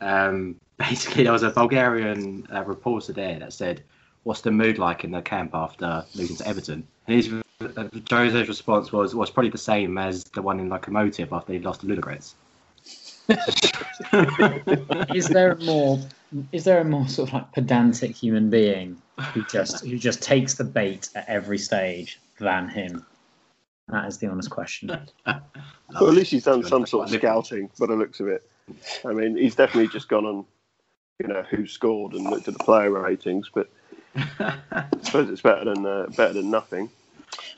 Um, 0.00 0.56
basically, 0.78 1.24
there 1.24 1.32
was 1.32 1.42
a 1.42 1.50
Bulgarian 1.50 2.46
uh, 2.52 2.64
reporter 2.64 3.12
there 3.12 3.38
that 3.38 3.52
said, 3.52 3.82
"What's 4.24 4.40
the 4.40 4.50
mood 4.50 4.78
like 4.78 5.04
in 5.04 5.10
the 5.10 5.22
camp 5.22 5.54
after 5.54 6.04
losing 6.14 6.36
to 6.36 6.46
Everton?" 6.46 6.86
And 7.06 7.16
his 7.16 7.32
uh, 7.60 7.88
Jose's 8.08 8.48
response 8.48 8.92
was 8.92 9.14
was 9.14 9.30
probably 9.30 9.50
the 9.50 9.58
same 9.58 9.98
as 9.98 10.24
the 10.24 10.42
one 10.42 10.60
in 10.60 10.68
Lokomotiv 10.68 11.32
after 11.32 11.52
he 11.52 11.58
lost 11.58 11.80
to 11.80 11.86
Ludogorets. 11.86 12.34
is 15.14 15.28
there 15.28 15.56
more? 15.56 16.00
Is 16.52 16.64
there 16.64 16.80
a 16.80 16.84
more 16.84 17.08
sort 17.08 17.28
of 17.28 17.34
like 17.34 17.52
pedantic 17.52 18.14
human 18.14 18.48
being 18.48 19.00
who 19.32 19.44
just 19.46 19.84
who 19.84 19.98
just 19.98 20.22
takes 20.22 20.54
the 20.54 20.64
bait 20.64 21.08
at 21.14 21.28
every 21.28 21.58
stage 21.58 22.20
than 22.38 22.68
him? 22.68 23.04
That 23.88 24.06
is 24.06 24.18
the 24.18 24.28
honest 24.28 24.50
question. 24.50 24.88
well, 25.26 25.42
at 25.92 26.14
least 26.14 26.30
he's 26.30 26.44
done 26.44 26.62
some 26.62 26.86
sort 26.86 27.08
of 27.08 27.14
scouting 27.14 27.70
by 27.78 27.86
the 27.86 27.96
looks 27.96 28.20
of 28.20 28.28
it. 28.28 28.48
I 29.04 29.12
mean, 29.12 29.36
he's 29.36 29.54
definitely 29.54 29.88
just 29.88 30.08
gone 30.08 30.26
on, 30.26 30.44
you 31.18 31.28
know, 31.28 31.42
who 31.42 31.66
scored 31.66 32.14
and 32.14 32.24
looked 32.24 32.48
at 32.48 32.56
the 32.56 32.64
player 32.64 32.90
ratings. 32.90 33.50
But 33.52 33.68
I 34.16 34.86
suppose 35.02 35.30
it's 35.30 35.42
better 35.42 35.72
than 35.72 35.86
uh, 35.86 36.06
better 36.16 36.34
than 36.34 36.50
nothing. 36.50 36.90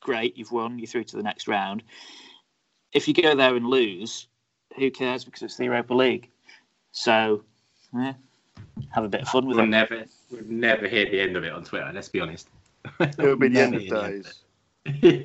great, 0.00 0.36
you've 0.36 0.52
won, 0.52 0.78
you're 0.78 0.86
through 0.86 1.04
to 1.04 1.16
the 1.16 1.22
next 1.22 1.48
round. 1.48 1.82
If 2.92 3.08
you 3.08 3.14
go 3.14 3.34
there 3.34 3.56
and 3.56 3.66
lose, 3.66 4.28
who 4.76 4.90
cares 4.90 5.24
because 5.24 5.42
it's 5.42 5.56
the 5.56 5.64
Europa 5.64 5.94
League? 5.94 6.30
So, 6.96 7.44
yeah, 7.92 8.14
have 8.88 9.04
a 9.04 9.08
bit 9.08 9.20
of 9.20 9.28
fun 9.28 9.46
with 9.46 9.58
we'll 9.58 9.66
it. 9.66 9.68
Never, 9.68 10.06
we'll 10.30 10.44
never 10.48 10.88
hear 10.88 11.04
the 11.04 11.20
end 11.20 11.36
of 11.36 11.44
it 11.44 11.52
on 11.52 11.62
Twitter, 11.62 11.90
let's 11.92 12.08
be 12.08 12.20
honest. 12.20 12.48
It'll 12.98 13.36
be 13.36 13.48
the 13.48 13.60
end 13.60 13.74
of 13.74 13.86
days. 13.86 14.44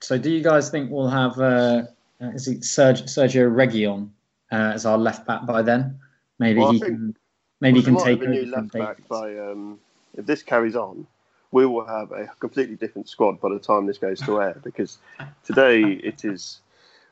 so, 0.00 0.18
do 0.18 0.30
you 0.30 0.40
guys 0.40 0.70
think 0.70 0.88
we'll 0.88 1.08
have 1.08 1.36
uh, 1.40 1.82
is 2.20 2.46
it 2.46 2.60
Sergio, 2.60 3.02
Sergio 3.02 3.52
Reguilon 3.52 4.10
uh, 4.52 4.70
as 4.72 4.86
our 4.86 4.96
left 4.96 5.26
back 5.26 5.44
by 5.46 5.62
then? 5.62 5.98
Maybe 6.38 6.60
well, 6.60 6.70
he 6.70 6.78
can. 6.78 7.16
Maybe 7.60 7.80
he 7.80 7.84
can 7.84 7.98
take 7.98 8.22
a 8.22 8.28
new 8.28 8.46
left 8.46 8.72
back 8.72 9.08
by. 9.08 9.36
Um, 9.36 9.80
if 10.16 10.26
this 10.26 10.44
carries 10.44 10.76
on, 10.76 11.08
we 11.50 11.66
will 11.66 11.84
have 11.84 12.12
a 12.12 12.28
completely 12.38 12.76
different 12.76 13.08
squad 13.08 13.40
by 13.40 13.48
the 13.48 13.58
time 13.58 13.86
this 13.86 13.98
goes 13.98 14.20
to 14.20 14.40
air 14.40 14.60
because 14.62 14.98
today 15.44 15.82
it 15.82 16.24
is 16.24 16.60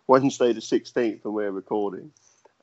Wednesday 0.07 0.53
the 0.53 0.61
16th 0.61 1.25
and 1.25 1.35
we're 1.35 1.51
recording. 1.51 2.13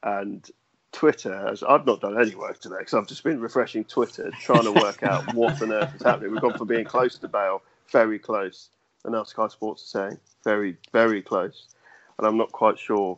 And 0.05 0.49
Twitter 0.95 1.33
as 1.49 1.61
I've 1.61 1.85
not 1.85 1.99
done 1.99 2.19
any 2.19 2.35
work 2.35 2.59
today 2.61 2.77
because 2.79 2.93
I've 2.93 3.07
just 3.07 3.23
been 3.23 3.41
refreshing 3.41 3.83
Twitter 3.83 4.31
trying 4.39 4.63
to 4.63 4.71
work 4.71 5.03
out 5.03 5.33
what 5.33 5.61
on 5.61 5.73
earth 5.73 5.93
is 5.93 6.03
happening. 6.03 6.31
We've 6.31 6.41
gone 6.41 6.57
from 6.57 6.67
being 6.67 6.85
close 6.85 7.17
to 7.17 7.27
Bale, 7.27 7.61
very 7.91 8.17
close, 8.17 8.69
and 9.03 9.13
now 9.13 9.23
Sky 9.23 9.49
Sports 9.49 9.83
are 9.83 10.09
saying 10.09 10.19
very, 10.45 10.77
very 10.93 11.21
close. 11.21 11.67
And 12.17 12.25
I'm 12.25 12.37
not 12.37 12.53
quite 12.53 12.79
sure 12.79 13.17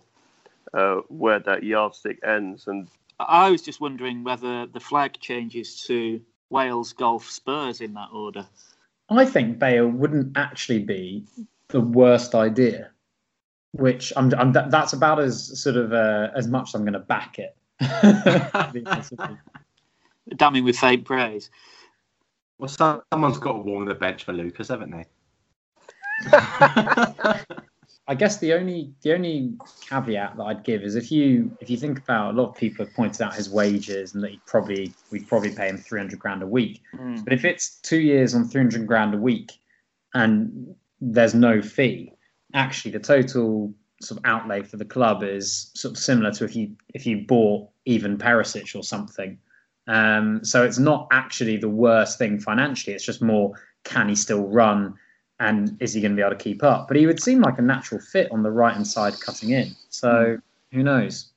uh, 0.73 1.01
where 1.09 1.39
that 1.39 1.63
yardstick 1.63 2.19
ends. 2.23 2.67
And 2.67 2.87
I 3.19 3.51
was 3.51 3.61
just 3.61 3.79
wondering 3.79 4.23
whether 4.23 4.65
the 4.65 4.79
flag 4.79 5.19
changes 5.19 5.83
to 5.83 6.19
Wales 6.49 6.93
Golf 6.93 7.29
Spurs 7.29 7.79
in 7.81 7.93
that 7.93 8.09
order. 8.11 8.47
I 9.09 9.25
think 9.25 9.59
Bale 9.59 9.87
wouldn't 9.87 10.35
actually 10.35 10.79
be 10.79 11.25
the 11.67 11.81
worst 11.81 12.33
idea. 12.33 12.89
Which 13.77 14.13
I'm, 14.15 14.33
I'm 14.35 14.51
that's 14.51 14.93
about 14.93 15.19
as 15.19 15.59
sort 15.61 15.77
of 15.77 15.93
uh, 15.93 16.29
as 16.35 16.47
much 16.47 16.69
as 16.69 16.75
I'm 16.75 16.81
going 16.81 16.93
to 16.93 16.99
back 16.99 17.39
it. 17.39 17.55
Damning 20.35 20.63
with 20.63 20.77
faint 20.77 21.05
praise. 21.05 21.49
Well, 22.57 22.69
someone's 22.69 23.37
got 23.37 23.53
to 23.53 23.59
warm 23.59 23.85
the 23.85 23.93
bench 23.93 24.23
for 24.23 24.33
Lucas, 24.33 24.69
haven't 24.69 24.91
they? 24.91 25.05
I 28.09 28.15
guess 28.15 28.37
the 28.37 28.53
only 28.53 28.93
the 29.01 29.13
only 29.13 29.53
caveat 29.81 30.37
that 30.37 30.43
I'd 30.43 30.63
give 30.63 30.81
is 30.81 30.95
if 30.95 31.11
you 31.11 31.55
if 31.59 31.69
you 31.69 31.75
think 31.75 31.99
about 31.99 32.33
a 32.33 32.37
lot 32.37 32.49
of 32.49 32.55
people 32.55 32.85
have 32.85 32.95
pointed 32.95 33.21
out 33.21 33.35
his 33.35 33.49
wages 33.49 34.13
and 34.13 34.23
that 34.23 34.31
he 34.31 34.39
probably 34.45 34.93
we'd 35.11 35.27
probably 35.27 35.53
pay 35.53 35.67
him 35.67 35.77
three 35.77 35.99
hundred 35.99 36.19
grand 36.19 36.41
a 36.41 36.47
week. 36.47 36.81
Mm. 36.95 37.23
But 37.23 37.33
if 37.33 37.43
it's 37.43 37.75
two 37.81 37.99
years 37.99 38.33
on 38.33 38.47
three 38.47 38.61
hundred 38.61 38.87
grand 38.87 39.13
a 39.13 39.17
week 39.17 39.51
and 40.13 40.73
there's 41.01 41.33
no 41.33 41.61
fee, 41.61 42.13
actually 42.53 42.91
the 42.91 42.99
total 42.99 43.73
sort 44.01 44.19
of 44.19 44.25
outlay 44.25 44.61
for 44.63 44.77
the 44.77 44.85
club 44.85 45.23
is 45.23 45.71
sort 45.73 45.93
of 45.93 45.97
similar 45.97 46.31
to 46.31 46.45
if 46.45 46.55
you 46.55 46.75
if 46.93 47.05
you 47.05 47.25
bought 47.27 47.69
even 47.85 48.17
Perisic 48.17 48.75
or 48.75 48.83
something. 48.83 49.37
Um, 49.87 50.43
so 50.43 50.63
it's 50.63 50.79
not 50.79 51.07
actually 51.11 51.57
the 51.57 51.69
worst 51.69 52.17
thing 52.17 52.39
financially. 52.39 52.93
It's 52.93 53.05
just 53.05 53.21
more 53.21 53.53
can 53.83 54.09
he 54.09 54.15
still 54.15 54.43
run 54.47 54.95
and 55.39 55.77
is 55.79 55.93
he 55.93 56.01
going 56.01 56.11
to 56.11 56.15
be 56.15 56.21
able 56.21 56.35
to 56.35 56.43
keep 56.43 56.63
up? 56.63 56.87
But 56.87 56.97
he 56.97 57.05
would 57.05 57.21
seem 57.21 57.41
like 57.41 57.57
a 57.57 57.61
natural 57.61 58.01
fit 58.01 58.31
on 58.31 58.43
the 58.43 58.51
right 58.51 58.73
hand 58.73 58.87
side 58.87 59.19
cutting 59.19 59.51
in. 59.51 59.75
So 59.89 60.09
mm. 60.09 60.41
who 60.71 60.83
knows? 60.83 61.31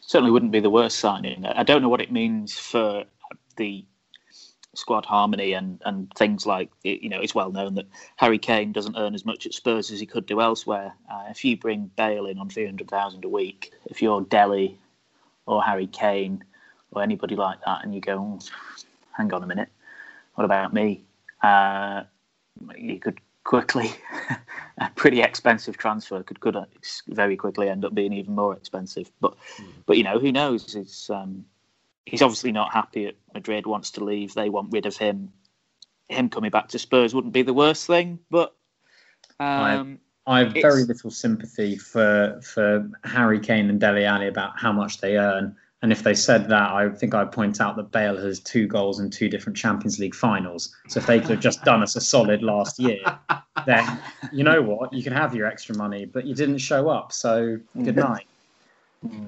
Certainly 0.00 0.30
wouldn't 0.30 0.52
be 0.52 0.60
the 0.60 0.70
worst 0.70 0.98
signing. 0.98 1.44
I 1.46 1.62
don't 1.62 1.82
know 1.82 1.88
what 1.88 2.00
it 2.00 2.12
means 2.12 2.58
for 2.58 3.04
the 3.56 3.84
squad 4.74 5.04
harmony 5.04 5.52
and, 5.52 5.82
and 5.84 6.12
things 6.14 6.46
like 6.46 6.70
you 6.84 7.08
know 7.08 7.20
it's 7.20 7.34
well 7.34 7.50
known 7.50 7.74
that 7.74 7.86
Harry 8.16 8.38
Kane 8.38 8.72
doesn't 8.72 8.96
earn 8.96 9.14
as 9.14 9.24
much 9.24 9.46
at 9.46 9.54
Spurs 9.54 9.90
as 9.90 10.00
he 10.00 10.06
could 10.06 10.26
do 10.26 10.40
elsewhere. 10.40 10.92
Uh, 11.10 11.24
if 11.30 11.44
you 11.44 11.56
bring 11.56 11.90
Bale 11.96 12.26
in 12.26 12.38
on 12.38 12.48
three 12.48 12.66
hundred 12.66 12.88
thousand 12.88 13.24
a 13.24 13.28
week, 13.28 13.72
if 13.86 14.00
you're 14.00 14.22
Dele 14.22 14.78
or 15.46 15.62
Harry 15.62 15.86
Kane 15.86 16.44
or 16.92 17.02
anybody 17.02 17.36
like 17.36 17.58
that, 17.64 17.84
and 17.84 17.94
you 17.94 18.00
go, 18.00 18.18
oh, 18.18 18.38
hang 19.16 19.32
on 19.32 19.42
a 19.42 19.46
minute, 19.46 19.68
what 20.34 20.44
about 20.44 20.72
me? 20.72 21.02
Uh, 21.42 22.02
you 22.76 22.98
could 22.98 23.20
quickly, 23.44 23.90
a 24.78 24.90
pretty 24.94 25.20
expensive 25.20 25.76
transfer 25.76 26.22
could 26.22 26.40
could 26.40 26.56
very 27.08 27.36
quickly 27.36 27.68
end 27.68 27.84
up 27.84 27.94
being 27.94 28.12
even 28.12 28.34
more 28.34 28.54
expensive. 28.54 29.10
But 29.20 29.34
mm. 29.56 29.66
but 29.86 29.96
you 29.96 30.04
know 30.04 30.18
who 30.18 30.30
knows? 30.30 30.76
It's 30.76 31.10
um, 31.10 31.44
he's 32.06 32.22
obviously 32.22 32.52
not 32.52 32.72
happy 32.72 33.06
at 33.06 33.14
Madrid. 33.34 33.66
Wants 33.66 33.92
to 33.92 34.04
leave. 34.04 34.34
They 34.34 34.48
want 34.48 34.72
rid 34.72 34.86
of 34.86 34.96
him. 34.96 35.32
Him 36.08 36.28
coming 36.28 36.50
back 36.50 36.68
to 36.68 36.78
Spurs 36.78 37.14
wouldn't 37.14 37.32
be 37.32 37.42
the 37.42 37.54
worst 37.54 37.86
thing, 37.86 38.18
but 38.30 38.54
um, 39.38 40.00
I, 40.26 40.40
I 40.40 40.44
have 40.44 40.52
very 40.52 40.84
little 40.84 41.10
sympathy 41.10 41.76
for 41.76 42.40
for 42.42 42.90
Harry 43.04 43.38
Kane 43.38 43.70
and 43.70 43.80
Dele 43.80 44.04
Alli 44.04 44.26
about 44.26 44.58
how 44.58 44.72
much 44.72 45.00
they 45.00 45.16
earn. 45.18 45.56
And 45.82 45.92
if 45.92 46.02
they 46.02 46.12
said 46.12 46.48
that, 46.50 46.72
I 46.72 46.90
think 46.90 47.14
I'd 47.14 47.32
point 47.32 47.58
out 47.58 47.74
that 47.76 47.90
Bale 47.90 48.16
has 48.18 48.38
two 48.38 48.66
goals 48.66 49.00
in 49.00 49.08
two 49.08 49.30
different 49.30 49.56
Champions 49.56 49.98
League 49.98 50.14
finals. 50.14 50.76
So 50.88 51.00
if 51.00 51.06
they 51.06 51.20
could 51.20 51.30
have 51.30 51.40
just 51.40 51.64
done 51.64 51.82
us 51.82 51.96
a 51.96 52.02
solid 52.02 52.42
last 52.42 52.78
year, 52.78 53.00
then 53.64 53.98
you 54.30 54.44
know 54.44 54.60
what? 54.60 54.92
You 54.92 55.02
can 55.02 55.14
have 55.14 55.34
your 55.34 55.46
extra 55.46 55.74
money, 55.74 56.04
but 56.04 56.26
you 56.26 56.34
didn't 56.34 56.58
show 56.58 56.90
up. 56.90 57.12
So 57.12 57.58
good 57.82 57.96
night. 57.96 58.26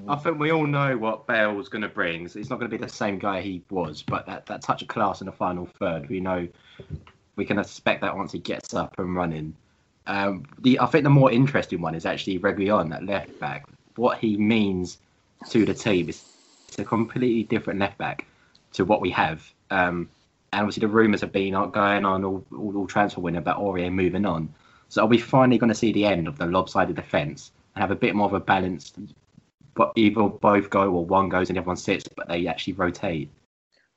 I 0.07 0.15
think 0.17 0.37
we 0.37 0.51
all 0.51 0.67
know 0.67 0.97
what 0.97 1.25
Bale's 1.25 1.67
going 1.67 1.81
to 1.81 1.89
bring. 1.89 2.27
He's 2.27 2.49
not 2.49 2.59
going 2.59 2.69
to 2.69 2.77
be 2.77 2.83
the 2.83 2.91
same 2.91 3.17
guy 3.17 3.41
he 3.41 3.63
was, 3.71 4.03
but 4.03 4.25
that, 4.27 4.45
that 4.45 4.61
touch 4.61 4.83
of 4.83 4.87
class 4.87 5.21
in 5.21 5.25
the 5.25 5.31
final 5.31 5.65
third, 5.79 6.09
we 6.09 6.19
know 6.19 6.47
we 7.35 7.45
can 7.45 7.57
expect 7.57 8.01
that 8.01 8.15
once 8.15 8.31
he 8.31 8.39
gets 8.39 8.75
up 8.75 8.99
and 8.99 9.15
running. 9.15 9.55
Um, 10.05 10.45
the 10.59 10.79
I 10.79 10.85
think 10.85 11.05
the 11.05 11.09
more 11.09 11.31
interesting 11.31 11.81
one 11.81 11.95
is 11.95 12.05
actually 12.05 12.37
Reguilon, 12.37 12.89
that 12.89 13.03
left 13.03 13.39
back. 13.39 13.65
What 13.95 14.19
he 14.19 14.37
means 14.37 14.99
to 15.49 15.65
the 15.65 15.73
team 15.73 16.09
is 16.09 16.23
a 16.77 16.83
completely 16.83 17.43
different 17.43 17.79
left 17.79 17.97
back 17.97 18.27
to 18.73 18.85
what 18.85 19.01
we 19.01 19.09
have. 19.11 19.51
Um, 19.71 20.09
and 20.51 20.61
obviously 20.61 20.81
the 20.81 20.87
rumours 20.87 21.21
have 21.21 21.31
been 21.31 21.53
going 21.71 22.05
on 22.05 22.23
all, 22.23 22.45
all, 22.51 22.77
all 22.77 22.87
transfer 22.87 23.21
window 23.21 23.39
about 23.39 23.59
Aurier 23.59 23.91
moving 23.91 24.25
on. 24.25 24.53
So 24.89 25.01
are 25.01 25.07
we 25.07 25.17
finally 25.17 25.57
going 25.57 25.69
to 25.69 25.75
see 25.75 25.91
the 25.91 26.05
end 26.05 26.27
of 26.27 26.37
the 26.37 26.45
lopsided 26.45 26.95
defence 26.95 27.51
and 27.73 27.81
have 27.81 27.89
a 27.89 27.95
bit 27.95 28.13
more 28.13 28.27
of 28.27 28.33
a 28.33 28.39
balanced, 28.39 28.99
but 29.75 29.93
either 29.95 30.23
both 30.23 30.69
go 30.69 30.91
or 30.91 31.05
one 31.05 31.29
goes 31.29 31.49
and 31.49 31.57
everyone 31.57 31.77
sits, 31.77 32.07
but 32.15 32.27
they 32.27 32.47
actually 32.47 32.73
rotate? 32.73 33.29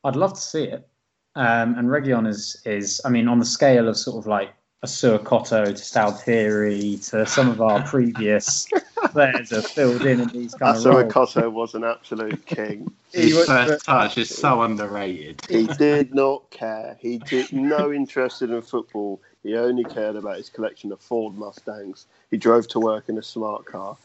I'd 0.05 0.17
love 0.17 0.35
to 0.35 0.41
see 0.41 0.65
it. 0.65 0.89
Um, 1.35 1.75
and 1.77 1.89
Reguilon 1.89 2.27
is, 2.27 2.61
is, 2.65 3.01
I 3.05 3.11
mean, 3.11 3.29
on 3.29 3.39
the 3.39 3.45
scale 3.45 3.89
of 3.89 3.97
sort 3.97 4.17
of 4.17 4.27
like 4.27 4.55
Ekotto 4.85 5.67
to 5.67 5.73
Stalteri 5.73 7.11
to 7.11 7.27
some 7.27 7.49
of 7.49 7.61
our 7.61 7.83
previous 7.87 8.67
players 9.11 9.53
are 9.53 9.63
filled 9.63 10.03
in 10.07 10.21
in 10.21 10.29
these 10.29 10.55
kind 10.55 10.77
of 10.77 10.85
roles. 10.85 11.13
Cotto 11.13 11.51
was 11.51 11.75
an 11.75 11.85
absolute 11.85 12.45
king. 12.47 12.91
His 13.13 13.35
was, 13.35 13.47
first 13.47 13.85
touch 13.85 14.19
is 14.19 14.31
so 14.31 14.63
underrated. 14.63 15.43
He 15.49 15.67
did 15.67 16.15
not 16.15 16.51
care. 16.51 16.97
He 17.01 17.19
did 17.19 17.53
no 17.53 17.93
interest 17.93 18.43
in 18.43 18.61
football. 18.63 19.21
He 19.43 19.57
only 19.57 19.85
cared 19.85 20.17
about 20.17 20.37
his 20.37 20.51
collection 20.51 20.93
of 20.93 21.01
Ford 21.01 21.35
Mustangs. 21.35 22.07
He 22.31 22.37
drove 22.37 22.69
to 22.69 22.81
work 22.81 23.09
in 23.09 23.17
a 23.17 23.23
smart 23.23 23.65
car. 23.65 23.97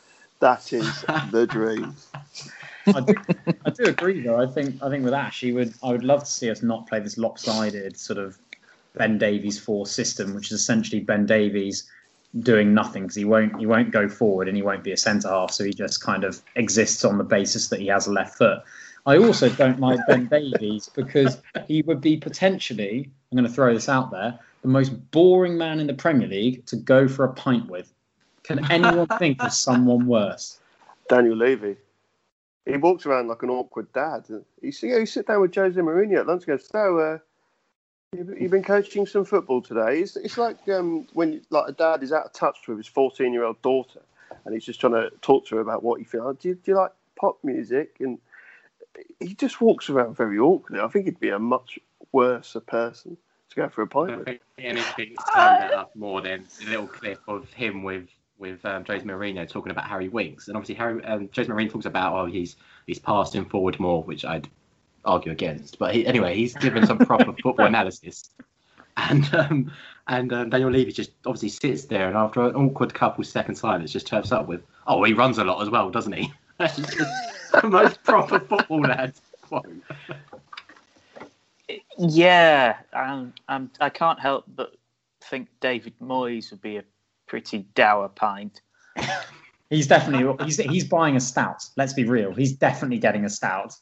That 0.42 0.74
is 0.74 1.02
the 1.32 1.48
dream. 1.48 1.96
I 2.88 3.00
do, 3.00 3.14
I 3.66 3.70
do 3.70 3.84
agree 3.84 4.22
though. 4.22 4.42
I 4.42 4.48
think 4.48 4.82
I 4.82 4.90
think 4.90 5.06
with 5.06 5.14
Ash, 5.14 5.40
he 5.40 5.54
would 5.54 5.74
I 5.84 5.92
would 5.92 6.04
love 6.04 6.22
to 6.22 6.32
see 6.32 6.50
us 6.50 6.64
not 6.64 6.88
play 6.88 7.00
this 7.00 7.18
lopsided 7.18 7.96
sort 7.96 8.18
of 8.18 8.38
Ben 8.96 9.18
Davies 9.18 9.60
four 9.60 9.86
system, 9.86 10.34
which 10.34 10.48
is 10.48 10.60
essentially 10.60 11.00
Ben 11.00 11.26
Davies 11.26 11.90
doing 12.40 12.74
nothing 12.74 13.04
because 13.04 13.16
he 13.16 13.26
won't 13.26 13.60
he 13.60 13.66
won't 13.66 13.92
go 13.92 14.10
forward 14.10 14.48
and 14.48 14.58
he 14.58 14.64
won't 14.64 14.84
be 14.84 14.92
a 14.92 14.98
centre 14.98 15.30
half, 15.30 15.52
so 15.52 15.64
he 15.64 15.74
just 15.74 16.02
kind 16.02 16.24
of 16.24 16.42
exists 16.56 17.06
on 17.06 17.18
the 17.18 17.24
basis 17.24 17.68
that 17.68 17.80
he 17.80 17.88
has 17.88 18.08
a 18.08 18.12
left 18.12 18.38
foot. 18.38 18.64
I 19.06 19.18
also 19.18 19.50
don't 19.50 19.80
like 19.80 20.00
Ben 20.08 20.28
Davies 20.28 20.90
because 20.96 21.42
he 21.68 21.82
would 21.84 22.02
be 22.02 22.18
potentially, 22.18 23.10
I'm 23.32 23.36
going 23.36 23.48
to 23.48 23.54
throw 23.54 23.74
this 23.74 23.90
out 23.90 24.12
there, 24.12 24.40
the 24.62 24.68
most 24.68 24.90
boring 25.12 25.58
man 25.58 25.80
in 25.80 25.88
the 25.88 25.94
Premier 25.94 26.28
League 26.28 26.66
to 26.68 26.76
go 26.76 27.08
for 27.08 27.26
a 27.26 27.34
pint 27.34 27.68
with. 27.68 27.92
Can 28.44 28.72
anyone 28.72 29.08
think 29.20 29.44
of 29.44 29.54
someone 29.54 30.08
worse? 30.08 30.60
Daniel 31.10 31.36
Levy. 31.36 31.78
He 32.66 32.78
walks 32.78 33.06
around 33.06 33.28
like 33.28 33.44
an 33.44 33.50
awkward 33.50 33.92
dad. 33.92 34.26
You 34.62 34.72
see, 34.72 34.88
you 34.88 35.06
sit 35.06 35.28
down 35.28 35.42
with 35.42 35.56
Jose 35.56 35.80
Mourinho 35.80 36.20
at 36.20 36.28
lunch 36.28 36.48
and 36.48 36.58
goes, 36.58 36.68
so, 36.68 37.00
uh, 37.00 37.18
You've 38.14 38.52
been 38.52 38.62
coaching 38.62 39.06
some 39.06 39.24
football 39.24 39.62
today. 39.62 40.00
It's, 40.00 40.18
it's 40.18 40.38
like 40.38 40.68
um, 40.68 41.08
when 41.14 41.42
like 41.50 41.70
a 41.70 41.72
dad 41.72 42.04
is 42.04 42.12
out 42.12 42.26
of 42.26 42.34
touch 42.34 42.68
with 42.68 42.78
his 42.78 42.88
14 42.88 43.32
year 43.32 43.46
old 43.46 43.62
daughter 43.62 44.02
and 44.44 44.54
he's 44.54 44.66
just 44.66 44.82
trying 44.82 44.94
to 44.94 45.10
talk 45.22 45.46
to 45.48 45.56
her 45.56 45.62
about 45.62 45.82
what 45.82 46.00
he 46.00 46.04
feels. 46.04 46.36
Do 46.38 46.50
you, 46.50 46.56
do 46.56 46.72
you 46.72 46.78
like 46.78 46.92
pop 47.16 47.38
music? 47.42 47.96
And 48.02 48.20
he 49.22 49.34
just 49.34 49.62
walks 49.62 49.90
around 49.90 50.18
very 50.18 50.38
awkwardly. 50.40 50.84
I 50.84 50.90
think 50.90 51.06
he'd 51.06 51.22
be 51.22 51.30
a 51.30 51.40
much 51.40 51.80
worse 52.12 52.58
person 52.68 53.16
to 53.50 53.56
go 53.56 53.70
for 53.70 53.84
a 53.84 53.88
pint 53.88 54.18
with. 54.18 54.40
Anything 54.58 55.16
stand 55.32 55.64
that 55.64 55.74
up 55.74 55.96
more 55.96 56.20
than 56.20 56.46
a 56.66 56.70
little 56.70 56.88
clip 56.88 57.22
of 57.30 57.52
him 57.54 57.82
with 57.82 58.10
with 58.42 58.66
um, 58.66 58.84
Jose 58.86 59.06
Mourinho 59.06 59.48
talking 59.48 59.72
about 59.72 59.88
Harry 59.88 60.10
Winks, 60.10 60.48
and 60.48 60.58
obviously 60.58 60.76
Harry 60.76 61.04
um, 61.06 61.30
Jose 61.34 61.50
Mourinho 61.50 61.72
talks 61.72 61.86
about 61.86 62.14
oh 62.14 62.26
he's 62.26 62.58
he's 62.88 63.00
passed 63.00 63.34
him 63.34 63.46
forward 63.46 63.80
more, 63.80 64.04
which 64.04 64.26
I'd 64.26 64.50
argue 65.06 65.32
against. 65.32 65.80
But 65.80 65.96
he, 65.96 66.06
anyway, 66.06 66.36
he's 66.36 66.56
given 66.56 66.86
some 66.86 66.98
proper 66.98 67.32
football 67.42 67.68
analysis, 67.68 68.32
and 68.98 69.34
um, 69.34 69.72
and 70.08 70.34
um, 70.34 70.50
Daniel 70.50 70.72
Levy 70.72 70.92
just 70.92 71.12
obviously 71.26 71.50
sits 71.50 71.86
there, 71.86 72.08
and 72.08 72.18
after 72.18 72.42
an 72.42 72.56
awkward 72.56 72.94
couple 72.94 73.22
of 73.22 73.28
seconds 73.28 73.62
silence, 73.62 73.92
just 73.94 74.08
turns 74.08 74.32
up 74.32 74.48
with, 74.48 74.62
"Oh, 74.88 75.04
he 75.04 75.14
runs 75.14 75.38
a 75.38 75.46
lot 75.46 75.62
as 75.62 75.70
well, 75.70 75.90
doesn't 75.90 76.14
he?" 76.14 76.34
the 76.58 77.62
most 77.64 78.04
proper 78.04 78.40
football 78.40 78.82
lad 78.82 79.14
quote. 79.42 79.68
Yeah, 81.98 82.78
um, 82.92 83.34
um, 83.48 83.72
I 83.80 83.90
can't 83.90 84.20
help 84.20 84.46
but 84.56 84.76
think 85.22 85.48
David 85.60 85.94
Moyes 86.02 86.52
would 86.52 86.62
be 86.62 86.78
a 86.78 86.84
pretty 87.32 87.66
dour 87.74 88.10
pint. 88.10 88.62
he's 89.72 89.88
definitely 89.88 90.46
he's 90.46 90.58
he's 90.58 90.88
buying 90.88 91.16
a 91.16 91.20
stout. 91.20 91.64
Let's 91.78 91.94
be 91.94 92.04
real. 92.04 92.34
He's 92.34 92.54
definitely 92.54 93.00
getting 93.00 93.26
a 93.26 93.30
stout 93.30 93.76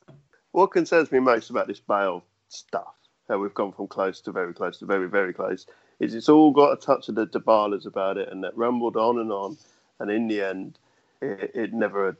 what 0.52 0.72
concerns 0.72 1.12
me 1.12 1.20
most 1.20 1.50
about 1.50 1.68
this 1.68 1.80
Bale 1.80 2.24
stuff, 2.48 2.96
how 3.28 3.38
we've 3.38 3.54
gone 3.54 3.72
from 3.72 3.88
close 3.88 4.22
to 4.22 4.32
very 4.32 4.54
close 4.54 4.80
to 4.80 4.86
very, 4.86 5.08
very 5.08 5.34
close, 5.34 5.66
is 6.00 6.14
it's 6.14 6.30
all 6.30 6.52
got 6.52 6.74
a 6.74 6.76
touch 6.78 7.10
of 7.10 7.16
the 7.16 7.28
Dybalas 7.28 7.86
about 7.86 8.18
it 8.18 8.30
and 8.30 8.44
that 8.44 8.58
rumbled 8.58 8.96
on 8.96 9.20
and 9.20 9.32
on. 9.32 9.58
And 10.00 10.10
in 10.10 10.28
the 10.28 10.42
end, 10.42 10.80
it, 11.22 11.52
it 11.54 11.74
never 11.74 12.18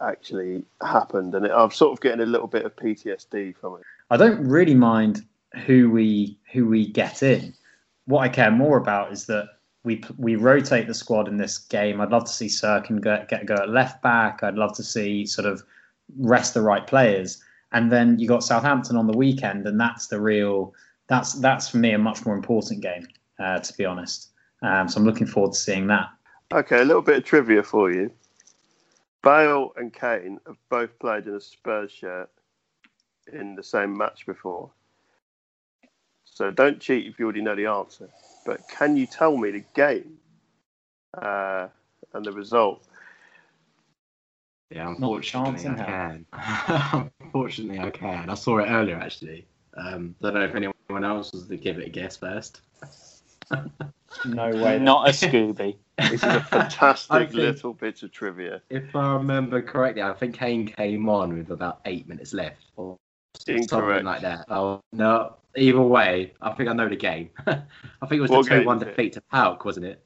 actually 0.00 0.64
happened. 0.82 1.34
And 1.34 1.46
it, 1.46 1.52
I'm 1.52 1.70
sort 1.70 1.92
of 1.92 2.00
getting 2.00 2.20
a 2.20 2.26
little 2.26 2.48
bit 2.48 2.64
of 2.64 2.76
PTSD 2.76 3.56
from 3.56 3.76
it. 3.76 3.82
I 4.10 4.16
don't 4.16 4.46
really 4.46 4.74
mind 4.74 5.24
who 5.66 5.90
we 5.90 6.38
who 6.52 6.66
we 6.66 6.86
get 6.86 7.22
in. 7.22 7.54
What 8.06 8.20
I 8.20 8.28
care 8.28 8.50
more 8.50 8.76
about 8.76 9.12
is 9.12 9.26
that 9.26 9.48
we 9.84 10.02
we 10.16 10.36
rotate 10.36 10.86
the 10.86 10.94
squad 10.94 11.28
in 11.28 11.36
this 11.36 11.58
game. 11.58 12.00
I'd 12.00 12.10
love 12.10 12.24
to 12.24 12.32
see 12.32 12.46
Cirkin 12.46 13.02
get, 13.02 13.28
get 13.28 13.46
go 13.46 13.54
at 13.54 13.68
left 13.68 14.02
back. 14.02 14.42
I'd 14.42 14.54
love 14.54 14.74
to 14.76 14.82
see 14.82 15.26
sort 15.26 15.46
of 15.46 15.62
rest 16.16 16.54
the 16.54 16.62
right 16.62 16.86
players 16.86 17.42
and 17.72 17.90
then 17.90 18.18
you 18.18 18.28
got 18.28 18.44
Southampton 18.44 18.96
on 18.96 19.06
the 19.06 19.16
weekend, 19.16 19.66
and 19.66 19.80
that's 19.80 20.06
the 20.06 20.20
real. 20.20 20.74
That's 21.08 21.34
that's 21.34 21.68
for 21.68 21.78
me 21.78 21.92
a 21.92 21.98
much 21.98 22.24
more 22.24 22.36
important 22.36 22.80
game, 22.80 23.08
uh, 23.38 23.58
to 23.58 23.76
be 23.76 23.84
honest. 23.84 24.30
Um, 24.62 24.88
so 24.88 25.00
I'm 25.00 25.06
looking 25.06 25.26
forward 25.26 25.52
to 25.52 25.58
seeing 25.58 25.86
that. 25.88 26.08
Okay, 26.52 26.80
a 26.80 26.84
little 26.84 27.02
bit 27.02 27.16
of 27.16 27.24
trivia 27.24 27.62
for 27.62 27.90
you. 27.90 28.12
Bale 29.22 29.72
and 29.76 29.92
Kane 29.92 30.38
have 30.46 30.56
both 30.68 30.96
played 30.98 31.26
in 31.26 31.34
a 31.34 31.40
Spurs 31.40 31.90
shirt 31.90 32.30
in 33.32 33.54
the 33.54 33.62
same 33.62 33.96
match 33.96 34.26
before. 34.26 34.70
So 36.24 36.50
don't 36.50 36.80
cheat 36.80 37.06
if 37.06 37.18
you 37.18 37.26
already 37.26 37.42
know 37.42 37.54
the 37.54 37.66
answer. 37.66 38.08
But 38.44 38.68
can 38.68 38.96
you 38.96 39.06
tell 39.06 39.36
me 39.36 39.50
the 39.50 39.64
game 39.74 40.18
uh, 41.14 41.68
and 42.12 42.24
the 42.24 42.32
result? 42.32 42.84
Yeah, 44.70 44.88
unfortunately 44.88 45.68
I 45.68 45.84
can. 45.84 47.10
unfortunately 47.20 47.78
I 47.78 47.90
can. 47.90 48.30
I 48.30 48.34
saw 48.34 48.58
it 48.58 48.68
earlier 48.68 48.96
actually. 48.96 49.46
Um, 49.76 50.14
I 50.22 50.30
don't 50.30 50.34
know 50.34 50.44
if 50.44 50.54
anyone 50.54 51.04
else 51.04 51.32
was 51.32 51.46
to 51.48 51.56
give 51.56 51.78
it 51.78 51.86
a 51.86 51.90
guess 51.90 52.16
first. 52.16 52.60
no 54.24 54.50
way. 54.50 54.78
Not 54.78 55.08
a 55.08 55.12
Scooby. 55.12 55.76
this 55.98 56.22
is 56.22 56.22
a 56.24 56.40
fantastic 56.40 57.30
think, 57.30 57.34
little 57.34 57.74
bit 57.74 58.02
of 58.02 58.12
trivia. 58.12 58.62
If 58.70 58.96
I 58.96 59.14
remember 59.14 59.60
correctly, 59.62 60.02
I 60.02 60.14
think 60.14 60.38
Kane 60.38 60.66
came 60.66 61.08
on 61.08 61.36
with 61.36 61.50
about 61.50 61.80
eight 61.84 62.08
minutes 62.08 62.32
left 62.32 62.62
or 62.76 62.98
Incorrect. 63.46 63.70
something 63.70 64.04
like 64.04 64.22
that. 64.22 64.46
Oh 64.48 64.82
no. 64.92 65.36
Either 65.54 65.82
way, 65.82 66.32
I 66.40 66.52
think 66.52 66.70
I 66.70 66.72
know 66.72 66.88
the 66.88 66.96
game. 66.96 67.30
I 67.46 67.56
think 68.06 68.12
it 68.12 68.20
was 68.20 68.30
the 68.30 68.42
two 68.42 68.64
one 68.64 68.78
defeat 68.78 69.12
to 69.14 69.20
PAOK, 69.20 69.64
wasn't 69.64 69.86
it? 69.86 70.02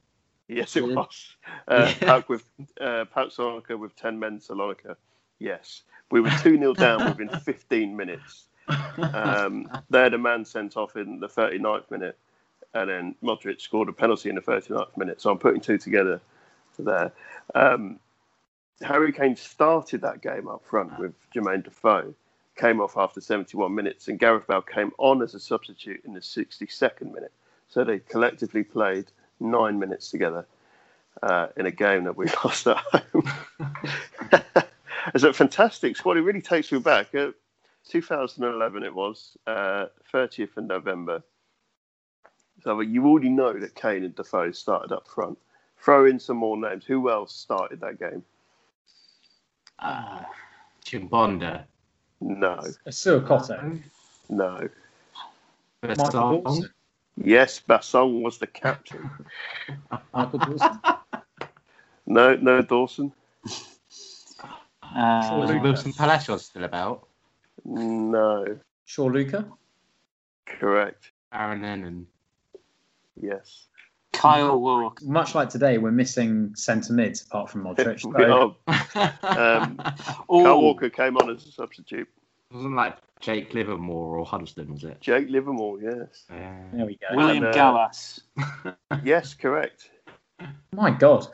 Yes, 0.48 0.76
it 0.76 0.84
was. 0.84 1.36
Uh, 1.68 1.92
yeah. 2.02 2.22
with 2.28 2.44
uh, 2.80 3.04
PAOK 3.14 3.34
Salonika 3.34 3.78
with 3.78 3.94
ten 3.94 4.18
men 4.18 4.40
Salonika. 4.40 4.96
Yes, 5.38 5.82
we 6.10 6.20
were 6.20 6.30
two 6.42 6.58
0 6.58 6.74
down 6.74 7.04
within 7.04 7.28
fifteen 7.44 7.96
minutes. 7.96 8.46
Um, 8.98 9.68
they 9.90 10.00
had 10.00 10.14
a 10.14 10.18
man 10.18 10.44
sent 10.44 10.76
off 10.76 10.96
in 10.96 11.20
the 11.20 11.28
39th 11.28 11.88
minute, 11.90 12.18
and 12.74 12.90
then 12.90 13.14
Modric 13.22 13.60
scored 13.60 13.88
a 13.88 13.92
penalty 13.92 14.28
in 14.28 14.34
the 14.34 14.40
39th 14.40 14.96
minute. 14.96 15.20
So 15.20 15.30
I'm 15.30 15.38
putting 15.38 15.60
two 15.60 15.78
together 15.78 16.20
there. 16.76 17.12
Um, 17.54 18.00
Harry 18.82 19.12
Kane 19.12 19.36
started 19.36 20.00
that 20.02 20.20
game 20.20 20.48
up 20.48 20.64
front 20.64 20.98
with 20.98 21.14
Jermaine 21.34 21.62
Defoe, 21.62 22.14
came 22.56 22.80
off 22.80 22.96
after 22.96 23.20
71 23.20 23.74
minutes, 23.74 24.08
and 24.08 24.18
Gareth 24.18 24.46
Bale 24.46 24.62
came 24.62 24.92
on 24.98 25.22
as 25.22 25.34
a 25.34 25.40
substitute 25.40 26.02
in 26.04 26.14
the 26.14 26.20
62nd 26.20 27.12
minute. 27.12 27.32
So 27.68 27.84
they 27.84 27.98
collectively 27.98 28.64
played 28.64 29.06
nine 29.40 29.78
minutes 29.78 30.10
together 30.10 30.46
uh, 31.22 31.48
in 31.56 31.66
a 31.66 31.70
game 31.70 32.04
that 32.04 32.16
we 32.16 32.26
lost 32.44 32.66
at 32.66 32.78
home. 32.78 33.30
it's 35.14 35.24
a 35.24 35.32
fantastic 35.32 35.96
squad. 35.96 36.16
It 36.16 36.22
really 36.22 36.42
takes 36.42 36.72
me 36.72 36.78
back. 36.78 37.14
Uh, 37.14 37.32
2011 37.88 38.82
it 38.82 38.94
was, 38.94 39.36
uh, 39.46 39.86
30th 40.12 40.56
of 40.56 40.64
November. 40.64 41.22
So 42.62 42.80
you 42.80 43.06
already 43.06 43.28
know 43.28 43.52
that 43.52 43.74
Kane 43.74 44.02
and 44.02 44.14
Defoe 44.14 44.50
started 44.52 44.92
up 44.92 45.06
front. 45.06 45.38
Throw 45.78 46.06
in 46.06 46.18
some 46.18 46.38
more 46.38 46.56
names. 46.56 46.84
Who 46.86 47.10
else 47.10 47.34
started 47.34 47.80
that 47.80 48.00
game? 48.00 48.24
Uh, 49.78 50.22
Chimbonda. 50.84 51.64
No. 52.20 52.60
Assou-Ekotto. 52.86 53.80
No. 54.28 54.68
Michael 55.82 56.10
Dawson. 56.42 56.70
Yes, 57.22 57.60
Bassong 57.60 58.22
was 58.22 58.38
the 58.38 58.46
captain. 58.46 59.10
Michael 60.14 60.38
Dawson. 60.38 60.80
No, 62.06 62.36
no 62.36 62.62
Dawson. 62.62 63.12
Uh, 64.82 65.38
Was 65.40 65.50
Wilson 65.62 65.92
Palacios 65.92 66.46
still 66.46 66.64
about? 66.64 67.06
No. 67.64 68.58
Shaw 68.84 69.06
Luca. 69.06 69.44
Correct. 70.46 71.10
Aaron 71.32 71.62
Lennon. 71.62 72.06
Yes. 73.20 73.66
Kyle 74.16 74.60
Walker. 74.60 75.04
Much 75.04 75.34
like 75.34 75.48
today, 75.50 75.78
we're 75.78 75.90
missing 75.92 76.54
centre 76.54 76.92
mids 76.92 77.22
apart 77.22 77.50
from 77.50 77.64
Modric. 77.64 78.04
We 78.16 78.24
So 78.24 78.56
are. 78.66 79.12
Um, 79.22 79.76
Kyle 79.76 80.60
Walker 80.62 80.88
came 80.90 81.16
on 81.16 81.30
as 81.30 81.46
a 81.46 81.52
substitute. 81.52 82.08
Wasn't 82.52 82.74
like 82.74 82.96
Jake 83.20 83.52
Livermore 83.54 84.18
or 84.18 84.24
Huddlestone, 84.24 84.72
was 84.72 84.84
it? 84.84 85.00
Jake 85.00 85.28
Livermore, 85.28 85.80
yes. 85.80 86.24
Yeah. 86.30 86.56
there 86.72 86.86
we 86.86 86.96
go. 86.96 87.16
William 87.16 87.44
And, 87.44 87.46
uh, 87.46 87.52
Gallas. 87.52 88.20
Yes, 89.04 89.34
correct. 89.34 89.90
My 90.72 90.90
God. 90.90 91.26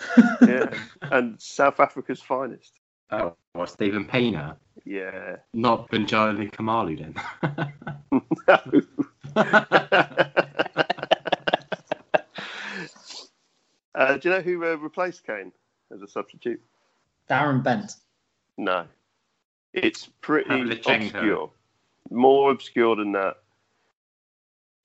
Yeah. 0.43 0.73
and 1.03 1.41
South 1.41 1.81
Africa's 1.81 2.21
finest. 2.21 2.79
Oh, 3.11 3.37
what, 3.53 3.69
Steven 3.69 4.05
Pienaar? 4.07 4.57
Yeah. 4.85 5.37
Not 5.53 5.91
Bongani 5.91 6.51
Khumalo 6.51 6.97
then. 6.99 7.15
Uh, 13.95 14.17
do 14.17 14.29
you 14.29 14.35
know 14.35 14.41
who 14.41 14.65
uh, 14.65 14.77
replaced 14.77 15.27
Kane 15.27 15.53
as 15.93 16.03
a 16.03 16.09
substitute? 16.09 16.61
Darren 17.29 17.63
Bent. 17.63 17.95
No. 18.59 18.87
It's 19.73 20.09
pretty 20.21 20.81
obscure. 20.87 21.51
More 22.11 22.51
obscure 22.51 22.97
than 22.97 23.13
that. 23.13 23.37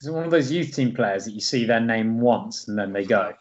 Is 0.02 0.08
it 0.08 0.12
one 0.12 0.26
of 0.26 0.32
those 0.32 0.52
youth 0.52 0.76
team 0.76 0.93
players 0.93 1.26
that 1.26 1.32
you 1.32 1.39
see 1.39 1.65
their 1.65 1.80
name 1.80 2.22
once 2.22 2.67
and 2.67 2.78
then 2.78 2.93
they 2.93 3.04
go? 3.04 3.34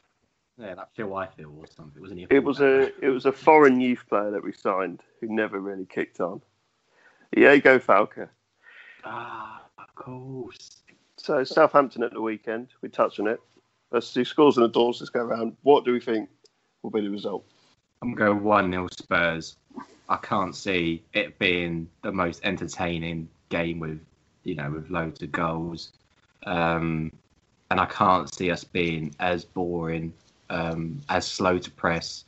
yeah, 0.58 0.74
that 0.74 0.88
Phil 0.94 1.08
Ifield 1.08 1.58
or 1.58 1.66
something, 1.66 2.00
wasn't 2.00 2.20
he? 2.20 2.26
It 2.30 2.42
was 2.42 2.60
a 2.60 2.92
it 3.04 3.10
was 3.10 3.26
a 3.26 3.32
foreign 3.32 3.80
youth 3.80 4.04
player 4.08 4.30
that 4.30 4.42
we 4.42 4.52
signed 4.52 5.02
who 5.20 5.28
never 5.28 5.60
really 5.60 5.84
kicked 5.84 6.20
on. 6.20 6.40
Diego 7.34 7.78
Falca. 7.78 8.28
Ah, 9.04 9.62
of 9.78 9.94
course. 9.94 10.82
So 11.18 11.44
Southampton 11.44 12.02
at 12.02 12.12
the 12.12 12.22
weekend. 12.22 12.68
We 12.80 12.88
touched 12.88 13.20
on 13.20 13.28
it. 13.28 13.40
Let's 13.90 14.12
do 14.12 14.24
scores 14.24 14.56
and 14.56 14.64
the 14.64 14.68
doors. 14.68 15.00
Let's 15.00 15.10
go 15.10 15.20
around. 15.20 15.56
What 15.62 15.84
do 15.84 15.92
we 15.92 16.00
think 16.00 16.28
will 16.82 16.90
be 16.90 17.00
the 17.00 17.10
result? 17.10 17.44
I'm 18.02 18.14
going 18.14 18.42
one 18.42 18.70
0 18.70 18.88
Spurs. 18.92 19.56
I 20.08 20.16
can't 20.16 20.54
see 20.54 21.02
it 21.14 21.38
being 21.38 21.88
the 22.02 22.12
most 22.12 22.40
entertaining 22.44 23.28
game 23.48 23.78
with 23.80 24.00
you 24.44 24.54
know 24.54 24.70
with 24.70 24.90
loads 24.90 25.22
of 25.22 25.32
goals, 25.32 25.92
um, 26.44 27.12
and 27.70 27.80
I 27.80 27.86
can't 27.86 28.32
see 28.32 28.50
us 28.50 28.64
being 28.64 29.14
as 29.18 29.44
boring, 29.44 30.12
um, 30.50 31.00
as 31.08 31.26
slow 31.26 31.58
to 31.58 31.70
press, 31.70 32.24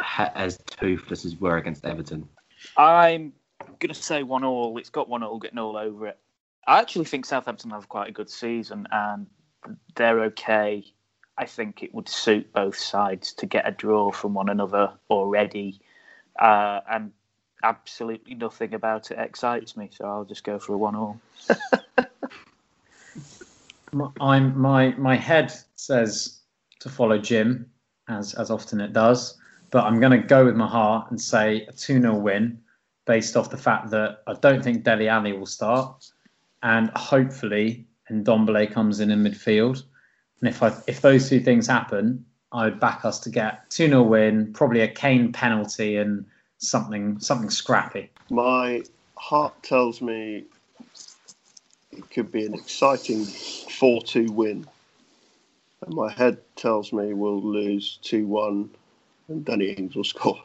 ha- 0.00 0.32
as 0.34 0.58
toothless 0.66 1.24
as 1.24 1.36
we're 1.36 1.56
against 1.56 1.84
Everton. 1.84 2.28
I'm 2.76 3.32
going 3.78 3.88
to 3.88 3.94
say 3.94 4.22
one 4.22 4.44
all. 4.44 4.78
It's 4.78 4.90
got 4.90 5.08
one 5.08 5.22
all 5.22 5.38
getting 5.38 5.58
all 5.58 5.76
over 5.76 6.06
it. 6.06 6.18
I 6.66 6.78
actually 6.78 7.06
think 7.06 7.26
Southampton 7.26 7.70
have 7.70 7.88
quite 7.88 8.08
a 8.08 8.12
good 8.12 8.30
season 8.30 8.86
and 8.92 9.26
they're 9.94 10.20
okay. 10.24 10.84
I 11.38 11.46
think 11.46 11.82
it 11.82 11.94
would 11.94 12.08
suit 12.08 12.52
both 12.52 12.76
sides 12.76 13.32
to 13.34 13.46
get 13.46 13.66
a 13.66 13.70
draw 13.70 14.12
from 14.12 14.34
one 14.34 14.48
another 14.48 14.92
already. 15.08 15.80
Uh, 16.38 16.80
and 16.90 17.12
absolutely 17.62 18.34
nothing 18.34 18.74
about 18.74 19.10
it 19.10 19.18
excites 19.18 19.76
me, 19.76 19.90
so 19.92 20.04
I'll 20.04 20.24
just 20.24 20.44
go 20.44 20.58
for 20.58 20.74
a 20.74 20.78
one 20.78 20.96
all. 20.96 21.20
My- 23.92 24.10
I'm 24.20 24.56
my 24.56 24.94
my 24.96 25.16
head 25.16 25.52
says 25.74 26.42
to 26.78 26.88
follow 26.88 27.18
Jim, 27.18 27.68
as 28.08 28.34
as 28.34 28.48
often 28.50 28.80
it 28.80 28.92
does, 28.92 29.36
but 29.72 29.84
I'm 29.84 29.98
going 29.98 30.12
to 30.12 30.26
go 30.26 30.44
with 30.44 30.54
my 30.54 30.68
heart 30.68 31.10
and 31.10 31.20
say 31.20 31.66
a 31.66 31.72
two 31.72 32.00
0 32.00 32.14
win, 32.14 32.60
based 33.06 33.36
off 33.36 33.50
the 33.50 33.56
fact 33.56 33.90
that 33.90 34.22
I 34.28 34.34
don't 34.34 34.62
think 34.62 34.84
Dele 34.84 35.08
Alli 35.08 35.32
will 35.32 35.44
start, 35.46 36.08
and 36.62 36.90
hopefully 36.90 37.88
Ndombele 38.10 38.72
comes 38.72 39.00
in 39.00 39.10
in 39.10 39.22
midfield, 39.22 39.82
and 40.40 40.48
if 40.48 40.62
I 40.62 40.72
if 40.86 41.00
those 41.00 41.28
two 41.28 41.40
things 41.40 41.66
happen, 41.66 42.24
I 42.52 42.64
would 42.64 42.80
back 42.80 43.04
us 43.04 43.20
to 43.20 43.30
get 43.30 43.68
two 43.70 43.88
0 43.88 44.02
win, 44.02 44.52
probably 44.52 44.80
a 44.80 44.88
Kane 44.88 45.32
penalty 45.32 45.96
and 45.96 46.24
something 46.58 47.18
something 47.20 47.50
scrappy. 47.50 48.10
My 48.30 48.82
heart 49.16 49.62
tells 49.62 50.00
me 50.02 50.44
it 51.92 52.10
could 52.10 52.30
be 52.32 52.46
an 52.46 52.54
exciting 52.54 53.24
4 53.24 54.02
2 54.02 54.32
win. 54.32 54.66
And 55.86 55.94
my 55.94 56.12
head 56.12 56.38
tells 56.56 56.92
me 56.92 57.14
we'll 57.14 57.42
lose 57.42 57.98
2 58.02 58.26
1 58.26 58.70
and 59.28 59.44
Danny 59.44 59.70
Ings 59.70 59.96
will 59.96 60.04
score. 60.14 60.40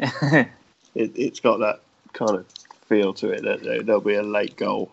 It, 0.94 1.12
it's 1.16 1.38
got 1.38 1.58
that 1.58 1.80
kind 2.12 2.34
of 2.34 2.46
feel 2.88 3.12
to 3.14 3.30
it 3.30 3.42
that 3.44 3.62
there- 3.62 3.82
there'll 3.82 4.00
be 4.00 4.14
a 4.14 4.22
late 4.22 4.56
goal. 4.56 4.90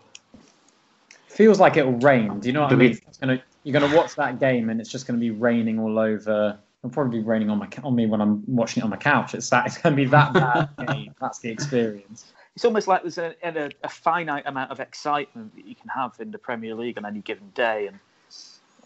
Feels 1.36 1.60
like 1.60 1.78
it'll 1.78 1.94
rain. 2.00 2.40
Do 2.40 2.48
you 2.48 2.54
know 2.54 2.62
what 2.62 2.68
I 2.68 2.70
Do 2.70 2.78
we- 2.78 2.88
mean? 2.90 3.02
It's 3.08 3.18
gonna, 3.18 3.42
you're 3.64 3.78
going 3.80 3.90
to 3.90 3.98
watch 3.98 4.16
that 4.16 4.40
game 4.40 4.70
and 4.70 4.80
it's 4.80 4.90
just 4.90 5.08
going 5.08 5.20
to 5.20 5.22
be 5.22 5.32
raining 5.32 5.80
all 5.80 5.98
over. 6.00 6.58
It'll 6.80 6.94
probably 6.94 7.20
be 7.20 7.26
raining 7.26 7.50
on 7.50 7.58
my 7.58 7.68
on 7.84 7.96
me 7.96 8.06
when 8.06 8.22
I'm 8.22 8.44
watching 8.48 8.82
it 8.82 8.84
on 8.84 8.90
my 8.92 8.98
couch. 8.98 9.34
It's 9.34 9.50
that 9.50 9.66
it's 9.66 9.78
going 9.78 9.96
to 9.96 10.02
be 10.04 10.08
that 10.10 10.34
bad 10.34 10.70
game. 10.88 11.16
That's 11.20 11.40
the 11.40 11.50
experience. 11.50 12.26
it's 12.56 12.64
almost 12.64 12.88
like 12.88 13.02
there's 13.02 13.18
a, 13.18 13.34
a, 13.44 13.70
a 13.84 13.90
finite 13.90 14.44
amount 14.46 14.70
of 14.72 14.80
excitement 14.80 15.56
that 15.56 15.66
you 15.66 15.74
can 15.76 15.90
have 15.90 16.14
in 16.20 16.30
the 16.32 16.38
Premier 16.38 16.76
League 16.76 16.98
on 17.00 17.06
any 17.06 17.22
given 17.22 17.50
day 17.56 17.88
and 17.88 18.00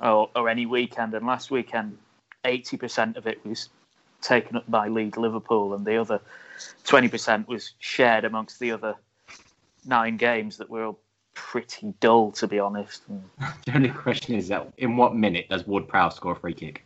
or, 0.02 0.30
or 0.36 0.48
any 0.48 0.66
weekend. 0.66 1.14
And 1.14 1.28
last 1.28 1.52
weekend, 1.52 1.98
80% 2.46 3.18
of 3.18 3.28
it 3.28 3.46
was 3.46 3.68
taken 4.22 4.56
up 4.56 4.70
by 4.72 4.88
Leeds 4.88 5.18
Liverpool, 5.18 5.74
and 5.74 5.86
the 5.86 5.98
other 5.98 6.22
20% 6.86 7.48
was 7.48 7.74
shared 7.80 8.24
amongst 8.24 8.60
the 8.60 8.72
other 8.72 8.96
nine 9.86 10.16
games 10.16 10.56
that 10.58 10.70
were 10.70 10.86
all 10.86 11.00
pretty 11.40 11.94
dull, 12.00 12.32
to 12.34 12.48
be 12.48 12.60
honest. 12.60 13.04
The 13.66 13.76
only 13.76 13.90
question 13.90 14.36
is 14.36 14.48
that 14.50 14.72
in 14.78 14.98
what 14.98 15.16
minute 15.16 15.48
does 15.50 15.66
Ward 15.66 15.88
Prowse 15.88 16.16
score 16.16 16.34
a 16.34 16.36
free 16.36 16.54
kick? 16.54 16.84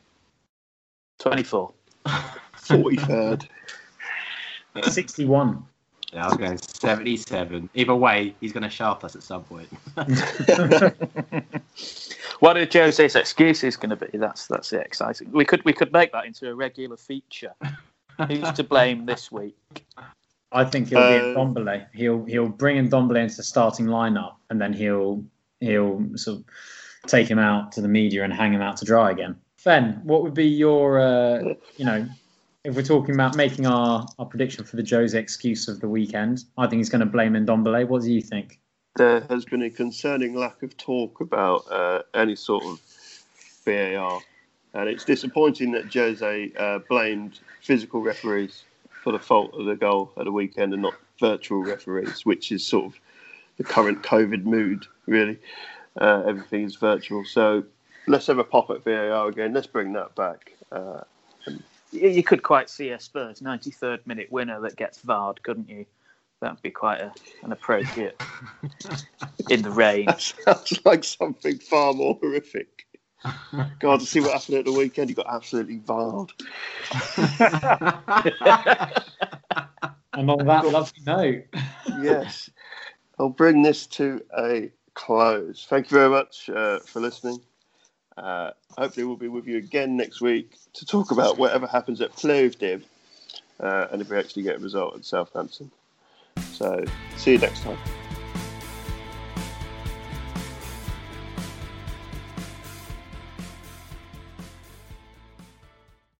24. 1.20 1.74
43rd. 2.06 3.48
61. 4.84 5.66
Yeah, 6.12 6.26
I 6.26 6.28
was 6.28 6.38
going 6.38 6.58
77. 6.58 7.70
Either 7.74 7.96
way, 7.96 8.36
he's 8.40 8.52
going 8.52 8.64
to 8.64 8.70
shaft 8.70 9.04
us 9.04 9.16
at 9.16 9.24
some 9.24 9.44
point. 9.44 9.70
What 12.44 12.58
are 12.58 12.66
Jose's 12.66 13.16
excuses 13.16 13.78
going 13.78 13.92
to 13.92 13.96
be? 13.96 14.18
That's 14.18 14.48
that's 14.48 14.72
the 14.72 14.82
exciting. 14.82 15.32
We 15.32 15.46
could 15.46 15.64
we 15.64 15.72
could 15.72 15.94
make 15.94 16.12
that 16.12 16.26
into 16.26 16.50
a 16.50 16.54
regular 16.54 16.98
feature. 16.98 17.54
Who's 18.28 18.52
to 18.52 18.66
blame 18.66 19.06
this 19.06 19.32
week? 19.32 19.56
I 20.54 20.66
think 20.66 20.90
he'll 20.90 21.00
be 21.00 21.16
in 21.16 21.36
Dombele. 21.36 21.88
He'll 21.94 22.24
he'll 22.26 22.50
bring 22.50 22.78
in 22.78 22.90
Ndombele 22.90 23.24
into 23.24 23.38
the 23.38 23.44
starting 23.44 23.88
lineup, 23.88 24.36
and 24.50 24.62
then 24.62 24.74
he'll 24.74 25.24
he'll 25.60 26.06
sort 26.16 26.40
of 26.40 26.46
take 27.08 27.28
him 27.28 27.40
out 27.40 27.72
to 27.74 27.82
the 27.82 27.88
media 27.88 28.24
and 28.24 28.32
hang 28.32 28.54
him 28.54 28.62
out 28.62 28.78
to 28.78 28.86
dry 28.86 29.12
again. 29.12 29.36
Fen, 29.58 30.02
what 30.04 30.24
would 30.24 30.34
be 30.34 30.48
your 30.48 31.00
uh, 31.00 31.54
you 31.78 31.86
know 31.86 32.08
if 32.64 32.76
we're 32.76 32.84
talking 32.84 33.14
about 33.14 33.36
making 33.36 33.66
our, 33.66 34.06
our 34.20 34.26
prediction 34.26 34.64
for 34.64 34.78
the 34.78 34.88
Jose 34.90 35.18
excuse 35.18 35.68
of 35.68 35.80
the 35.80 35.90
weekend? 35.90 36.46
I 36.58 36.68
think 36.68 36.80
he's 36.80 36.90
going 36.90 37.02
to 37.02 37.06
blame 37.06 37.34
Ndombele. 37.34 37.88
What 37.88 38.04
do 38.04 38.12
you 38.12 38.22
think? 38.22 38.60
There 38.96 39.22
has 39.22 39.44
been 39.44 39.64
a 39.64 39.70
concerning 39.72 40.36
lack 40.36 40.62
of 40.62 40.78
talk 40.78 41.20
about 41.20 41.70
uh, 41.72 42.04
any 42.14 42.36
sort 42.36 42.64
of 42.64 42.80
VAR. 43.66 44.22
And 44.76 44.90
it's 44.90 45.04
disappointing 45.04 45.72
that 45.74 45.94
Jose 45.94 46.52
uh, 46.58 46.80
blamed 46.90 47.40
physical 47.62 48.02
referees 48.02 48.64
for 49.04 49.12
the 49.12 49.20
fault 49.20 49.54
of 49.54 49.66
the 49.66 49.76
goal 49.76 50.12
at 50.18 50.24
the 50.24 50.32
weekend 50.32 50.74
and 50.74 50.82
not 50.82 50.94
virtual 51.20 51.62
referees, 51.64 52.26
which 52.26 52.52
is 52.52 52.66
sort 52.66 52.86
of 52.86 53.00
the 53.58 53.64
current 53.64 54.02
COVID 54.02 54.46
mood, 54.46 54.86
really. 55.06 55.38
Uh, 56.00 56.24
everything 56.26 56.64
is 56.64 56.76
virtual. 56.78 57.24
So 57.26 57.64
let's 58.08 58.26
have 58.28 58.40
a 58.40 58.44
pop 58.44 58.70
at 58.70 58.84
VAR 58.84 59.28
again. 59.28 59.54
Let's 59.54 59.68
bring 59.68 59.94
that 59.94 60.16
back. 60.16 60.54
Uh, 60.72 61.02
You 61.92 62.10
you 62.10 62.24
could 62.24 62.42
quite 62.42 62.70
see 62.70 62.90
a 62.90 63.00
Spurs 63.00 63.42
93rd 63.42 64.08
minute 64.08 64.32
winner 64.32 64.60
that 64.62 64.76
gets 64.76 65.00
VAR'd, 65.02 65.44
couldn't 65.44 65.70
you? 65.70 65.86
That 66.42 66.54
would 66.54 66.62
be 66.62 66.72
quite 66.72 67.00
a, 67.00 67.14
an 67.44 67.52
appropriate 67.52 68.20
in 69.50 69.62
the 69.62 69.70
rain. 69.70 70.08
That 70.08 70.22
sounds 70.22 70.80
like 70.86 71.04
something 71.04 71.60
far 71.60 71.94
more 71.94 72.18
horrific. 72.22 72.86
God, 73.80 74.00
to 74.00 74.06
see 74.06 74.20
what 74.20 74.34
happened 74.34 74.58
at 74.58 74.66
the 74.66 74.74
weekend, 74.74 75.10
he 75.10 75.16
got 75.16 75.34
absolutely 75.34 75.78
viled. 75.78 76.34
And 80.16 80.30
on 80.30 80.46
that 80.46 80.68
lovely 80.68 81.02
note, 81.06 81.44
yes. 82.02 82.50
I'll 83.20 83.30
bring 83.30 83.64
this 83.64 83.88
to 83.88 84.24
a 84.38 84.72
close. 84.94 85.66
Thank 85.68 85.90
you 85.90 85.98
very 85.98 86.10
much 86.10 86.50
uh, 86.50 86.80
for 86.80 87.00
listening. 87.00 87.40
Uh, 88.16 88.52
hopefully, 88.78 89.06
we'll 89.06 89.16
be 89.16 89.28
with 89.28 89.48
you 89.48 89.58
again 89.58 89.98
next 89.98 90.22
week 90.22 90.56
to 90.74 90.86
talk 90.86 91.12
about 91.12 91.38
whatever 91.38 91.66
happens 91.66 92.00
at 92.00 92.12
Plovdiv 92.12 92.84
uh, 93.60 93.88
and 93.92 94.02
if 94.02 94.10
we 94.10 94.18
actually 94.18 94.44
get 94.44 94.58
a 94.58 94.60
result 94.60 94.96
at 94.96 95.06
Southampton. 95.06 95.72
So, 96.52 96.84
see 97.18 97.34
you 97.34 97.38
next 97.40 97.64
time. 97.64 98.03